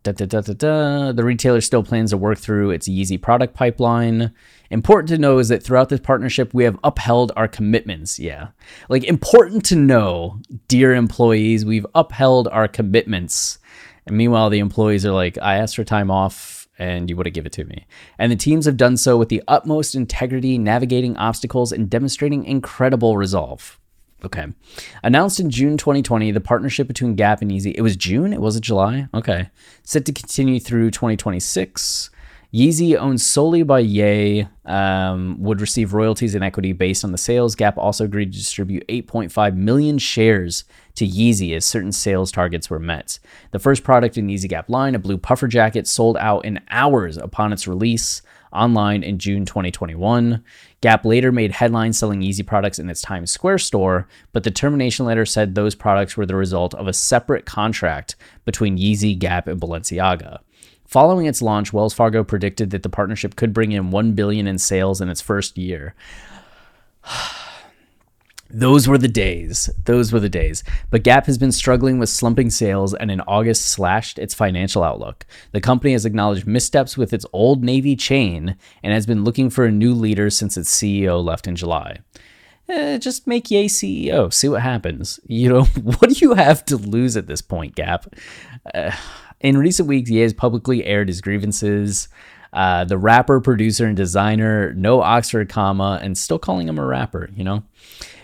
da, 0.03 0.11
da, 0.11 0.27
da, 0.41 1.13
the 1.13 1.23
retailer 1.25 1.61
still 1.61 1.85
plans 1.85 2.11
to 2.11 2.17
work 2.17 2.39
through 2.39 2.71
its 2.71 2.89
Yeezy 2.89 3.23
product 3.23 3.55
pipeline. 3.55 4.33
Important 4.71 5.11
to 5.11 5.19
know 5.19 5.39
is 5.39 5.49
that 5.49 5.63
throughout 5.63 5.91
this 5.91 6.01
partnership, 6.01 6.53
we 6.53 6.65
have 6.65 6.77
upheld 6.83 7.31
our 7.37 7.47
commitments. 7.47 8.19
Yeah. 8.19 8.49
Like, 8.89 9.05
important 9.05 9.65
to 9.67 9.77
know, 9.77 10.41
dear 10.67 10.93
employees, 10.93 11.65
we've 11.65 11.87
upheld 11.95 12.49
our 12.49 12.67
commitments. 12.67 13.59
And 14.07 14.17
meanwhile, 14.17 14.51
the 14.51 14.59
employees 14.59 15.07
are 15.07 15.13
like, 15.13 15.39
I 15.41 15.59
asked 15.59 15.77
for 15.77 15.85
time 15.85 16.11
off 16.11 16.58
and 16.79 17.11
you 17.11 17.17
would 17.17 17.27
have 17.27 17.35
given 17.35 17.49
it 17.49 17.53
to 17.55 17.65
me. 17.65 17.87
And 18.19 18.31
the 18.31 18.37
teams 18.37 18.67
have 18.67 18.77
done 18.77 18.97
so 18.97 19.17
with 19.17 19.29
the 19.29 19.43
utmost 19.49 19.95
integrity, 19.95 20.59
navigating 20.59 21.17
obstacles 21.17 21.73
and 21.73 21.91
demonstrating 21.91 22.45
incredible 22.45 23.17
resolve. 23.17 23.79
Okay. 24.25 24.47
Announced 25.03 25.39
in 25.39 25.51
June 25.51 25.77
2020, 25.77 26.33
the 26.33 26.41
partnership 26.41 26.89
between 26.89 27.15
Gap 27.15 27.41
and 27.41 27.51
Yeezy, 27.51 27.75
It 27.77 27.83
was 27.83 27.97
June? 27.97 28.33
It 28.33 28.41
wasn't 28.41 28.65
July? 28.65 29.09
Okay. 29.15 29.51
Set 29.85 30.05
to 30.07 30.13
continue 30.13 30.59
through 30.59 30.91
2026. 30.91 32.11
Yeezy, 32.53 32.97
owned 32.97 33.21
solely 33.21 33.63
by 33.63 33.81
Ye, 33.81 34.49
um, 34.65 35.37
would 35.39 35.61
receive 35.61 35.93
royalties 35.93 36.35
and 36.35 36.43
equity 36.43 36.73
based 36.73 37.05
on 37.05 37.13
the 37.13 37.19
sales. 37.19 37.55
Gap 37.55 37.77
also 37.77 38.05
agreed 38.05 38.33
to 38.33 38.39
distribute 38.39 38.89
8.5 38.89 39.55
million 39.55 39.99
shares 39.99 40.65
to 40.95 41.07
Yeezy 41.07 41.55
as 41.55 41.67
certain 41.67 41.93
sales 41.93 42.33
targets 42.33 42.71
were 42.71 42.79
met. 42.79 43.19
The 43.51 43.59
first 43.59 43.85
product 43.85 44.17
in 44.17 44.29
Yeezy 44.29 44.49
Gap 44.49 44.71
line, 44.71 44.95
a 44.95 44.99
blue 44.99 45.19
puffer 45.19 45.47
jacket, 45.47 45.87
sold 45.87 46.17
out 46.17 46.47
in 46.47 46.61
hours 46.71 47.19
upon 47.19 47.53
its 47.53 47.69
release 47.69 48.23
online 48.51 49.03
in 49.03 49.19
June 49.19 49.45
2021. 49.45 50.43
Gap 50.81 51.05
later 51.05 51.31
made 51.31 51.53
headlines 51.53 51.99
selling 51.99 52.23
Yeezy 52.23 52.47
products 52.47 52.79
in 52.79 52.89
its 52.89 53.03
Times 53.03 53.31
Square 53.31 53.59
store, 53.59 54.09
but 54.33 54.45
the 54.45 54.51
termination 54.51 55.05
letter 55.05 55.27
said 55.27 55.55
those 55.55 55.75
products 55.75 56.17
were 56.17 56.25
the 56.25 56.35
result 56.35 56.73
of 56.75 56.89
a 56.89 56.95
separate 56.95 57.45
contract 57.45 58.17
between 58.47 58.79
Yeezy, 58.79 59.19
Gap, 59.19 59.49
and 59.49 59.61
Balenciaga. 59.61 60.39
Following 60.89 61.27
its 61.27 61.43
launch, 61.43 61.71
Wells 61.71 61.93
Fargo 61.93 62.25
predicted 62.25 62.71
that 62.71 62.83
the 62.83 62.89
partnership 62.89 63.37
could 63.37 63.53
bring 63.53 63.73
in 63.73 63.91
1 63.91 64.13
billion 64.13 64.47
in 64.47 64.57
sales 64.57 65.03
in 65.03 65.11
its 65.11 65.21
first 65.21 65.59
year. 65.59 65.95
Those 68.51 68.89
were 68.89 68.97
the 68.97 69.07
days. 69.07 69.69
Those 69.85 70.11
were 70.15 70.21
the 70.21 70.31
days. 70.31 70.65
But 70.91 71.03
Gap 71.03 71.27
has 71.27 71.37
been 71.37 71.53
struggling 71.53 71.99
with 71.99 72.09
slumping 72.09 72.49
sales 72.49 72.95
and 72.95 73.11
in 73.11 73.21
August 73.21 73.67
slashed 73.67 74.19
its 74.19 74.33
financial 74.33 74.83
outlook. 74.83 75.27
The 75.53 75.61
company 75.61 75.93
has 75.93 76.07
acknowledged 76.07 76.47
missteps 76.47 76.97
with 76.97 77.13
its 77.13 77.27
old 77.35 77.63
Navy 77.63 77.95
chain 77.95 78.57
and 78.83 78.95
has 78.95 79.05
been 79.05 79.25
looking 79.25 79.51
for 79.51 79.67
a 79.67 79.71
new 79.71 79.93
leader 79.93 80.31
since 80.31 80.57
its 80.57 80.75
CEO 80.75 81.23
left 81.23 81.47
in 81.47 81.55
July. 81.55 81.99
Eh, 82.71 82.97
just 82.97 83.27
make 83.27 83.51
Ye 83.51 83.67
CEO. 83.67 84.33
See 84.33 84.49
what 84.49 84.63
happens. 84.63 85.21
You 85.27 85.51
know, 85.51 85.65
what 85.83 86.09
do 86.09 86.15
you 86.15 86.33
have 86.33 86.65
to 86.67 86.79
lose 86.79 87.15
at 87.15 87.27
this 87.27 87.43
point, 87.43 87.75
Gap? 87.75 88.07
Uh, 88.75 88.93
in 89.41 89.57
recent 89.57 89.89
weeks, 89.89 90.11
Ye 90.11 90.21
has 90.21 90.33
publicly 90.33 90.85
aired 90.85 91.09
his 91.09 91.21
grievances. 91.21 92.09
Uh, 92.53 92.85
the 92.85 92.97
rapper, 92.97 93.41
producer, 93.41 93.85
and 93.87 93.97
designer, 93.97 94.73
no 94.73 95.03
Oxford 95.03 95.51
comma, 95.51 96.01
and 96.03 96.17
still 96.17 96.39
calling 96.39 96.67
him 96.67 96.79
a 96.79 96.85
rapper, 96.85 97.29
you 97.37 97.45
know? 97.45 97.63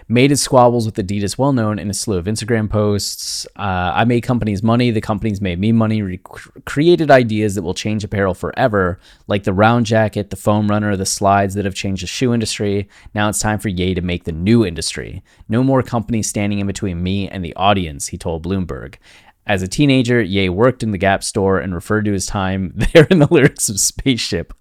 Made 0.06 0.30
his 0.30 0.42
squabbles 0.42 0.84
with 0.84 0.96
Adidas 0.96 1.38
well 1.38 1.54
known 1.54 1.78
in 1.78 1.88
a 1.88 1.94
slew 1.94 2.18
of 2.18 2.26
Instagram 2.26 2.68
posts. 2.68 3.46
Uh, 3.56 3.92
I 3.94 4.04
made 4.04 4.20
companies 4.22 4.62
money, 4.62 4.90
the 4.90 5.00
companies 5.00 5.40
made 5.40 5.58
me 5.58 5.72
money, 5.72 6.02
re- 6.02 6.20
created 6.66 7.10
ideas 7.10 7.54
that 7.54 7.62
will 7.62 7.72
change 7.72 8.04
apparel 8.04 8.34
forever, 8.34 8.98
like 9.28 9.44
the 9.44 9.54
round 9.54 9.86
jacket, 9.86 10.28
the 10.28 10.36
foam 10.36 10.68
runner, 10.68 10.94
the 10.94 11.06
slides 11.06 11.54
that 11.54 11.64
have 11.64 11.74
changed 11.74 12.02
the 12.02 12.06
shoe 12.06 12.34
industry. 12.34 12.86
Now 13.14 13.30
it's 13.30 13.40
time 13.40 13.58
for 13.58 13.70
Ye 13.70 13.94
to 13.94 14.02
make 14.02 14.24
the 14.24 14.32
new 14.32 14.64
industry. 14.66 15.22
No 15.48 15.62
more 15.62 15.82
companies 15.82 16.28
standing 16.28 16.58
in 16.58 16.66
between 16.66 17.02
me 17.02 17.26
and 17.26 17.42
the 17.42 17.56
audience, 17.56 18.08
he 18.08 18.18
told 18.18 18.44
Bloomberg. 18.44 18.96
As 19.46 19.62
a 19.62 19.68
teenager, 19.68 20.22
Ye 20.22 20.48
worked 20.48 20.82
in 20.82 20.90
the 20.90 20.98
Gap 20.98 21.22
store 21.22 21.58
and 21.58 21.74
referred 21.74 22.06
to 22.06 22.12
his 22.12 22.26
time 22.26 22.72
there 22.92 23.06
in 23.10 23.18
the 23.18 23.28
lyrics 23.30 23.68
of 23.68 23.78
Spaceship 23.78 24.54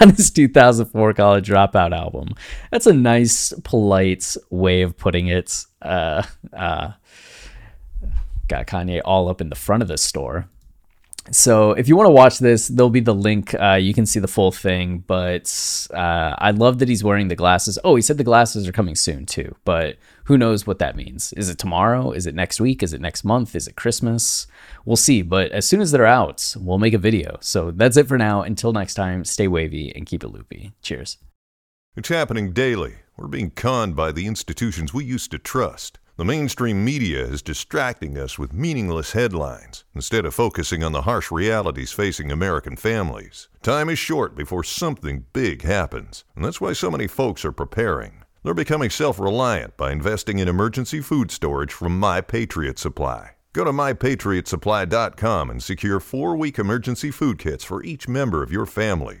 on 0.00 0.10
his 0.10 0.30
2004 0.30 1.12
college 1.14 1.48
dropout 1.48 1.96
album. 1.96 2.28
That's 2.70 2.86
a 2.86 2.94
nice, 2.94 3.52
polite 3.64 4.36
way 4.50 4.82
of 4.82 4.96
putting 4.96 5.26
it. 5.26 5.66
Uh, 5.82 6.22
uh, 6.52 6.92
got 8.48 8.66
Kanye 8.66 9.00
all 9.04 9.28
up 9.28 9.40
in 9.40 9.50
the 9.50 9.54
front 9.56 9.82
of 9.82 9.88
the 9.88 9.98
store. 9.98 10.48
So 11.30 11.72
if 11.72 11.88
you 11.88 11.96
want 11.96 12.08
to 12.08 12.12
watch 12.12 12.38
this, 12.38 12.68
there'll 12.68 12.90
be 12.90 13.00
the 13.00 13.14
link. 13.14 13.54
Uh, 13.54 13.78
you 13.80 13.94
can 13.94 14.06
see 14.06 14.18
the 14.18 14.28
full 14.28 14.50
thing. 14.50 15.04
But 15.06 15.86
uh, 15.92 16.34
I 16.38 16.50
love 16.50 16.78
that 16.80 16.88
he's 16.88 17.04
wearing 17.04 17.28
the 17.28 17.36
glasses. 17.36 17.78
Oh, 17.84 17.94
he 17.94 18.02
said 18.02 18.18
the 18.18 18.24
glasses 18.24 18.66
are 18.66 18.72
coming 18.72 18.96
soon 18.96 19.26
too. 19.26 19.54
But 19.64 19.96
who 20.24 20.38
knows 20.38 20.66
what 20.66 20.78
that 20.78 20.96
means? 20.96 21.32
Is 21.34 21.48
it 21.48 21.58
tomorrow? 21.58 22.12
Is 22.12 22.26
it 22.26 22.34
next 22.34 22.60
week? 22.60 22.82
Is 22.82 22.92
it 22.92 23.00
next 23.00 23.24
month? 23.24 23.54
Is 23.54 23.66
it 23.66 23.76
Christmas? 23.76 24.46
We'll 24.84 24.96
see. 24.96 25.22
But 25.22 25.50
as 25.52 25.66
soon 25.66 25.80
as 25.80 25.90
they're 25.90 26.06
out, 26.06 26.54
we'll 26.58 26.78
make 26.78 26.94
a 26.94 26.98
video. 26.98 27.38
So 27.40 27.70
that's 27.70 27.96
it 27.96 28.08
for 28.08 28.18
now. 28.18 28.42
Until 28.42 28.72
next 28.72 28.94
time, 28.94 29.24
stay 29.24 29.48
wavy 29.48 29.92
and 29.94 30.06
keep 30.06 30.22
it 30.22 30.28
loopy. 30.28 30.72
Cheers. 30.82 31.18
It's 31.96 32.08
happening 32.08 32.52
daily. 32.52 32.94
We're 33.16 33.28
being 33.28 33.50
conned 33.50 33.96
by 33.96 34.12
the 34.12 34.26
institutions 34.26 34.94
we 34.94 35.04
used 35.04 35.30
to 35.32 35.38
trust. 35.38 35.98
The 36.16 36.24
mainstream 36.24 36.84
media 36.84 37.24
is 37.24 37.42
distracting 37.42 38.18
us 38.18 38.38
with 38.38 38.52
meaningless 38.52 39.12
headlines 39.12 39.84
instead 39.94 40.24
of 40.24 40.34
focusing 40.34 40.84
on 40.84 40.92
the 40.92 41.02
harsh 41.02 41.30
realities 41.30 41.90
facing 41.90 42.30
American 42.30 42.76
families. 42.76 43.48
Time 43.62 43.88
is 43.88 43.98
short 43.98 44.36
before 44.36 44.62
something 44.62 45.24
big 45.32 45.62
happens, 45.62 46.24
and 46.36 46.44
that's 46.44 46.60
why 46.60 46.74
so 46.74 46.90
many 46.90 47.06
folks 47.06 47.44
are 47.44 47.52
preparing. 47.52 48.21
They're 48.44 48.54
becoming 48.54 48.90
self 48.90 49.20
reliant 49.20 49.76
by 49.76 49.92
investing 49.92 50.40
in 50.40 50.48
emergency 50.48 51.00
food 51.00 51.30
storage 51.30 51.72
from 51.72 51.98
My 51.98 52.20
Patriot 52.20 52.76
Supply. 52.76 53.36
Go 53.52 53.64
to 53.64 53.70
mypatriotsupply.com 53.70 55.50
and 55.50 55.62
secure 55.62 56.00
four 56.00 56.36
week 56.36 56.58
emergency 56.58 57.12
food 57.12 57.38
kits 57.38 57.62
for 57.62 57.84
each 57.84 58.08
member 58.08 58.42
of 58.42 58.50
your 58.50 58.66
family. 58.66 59.20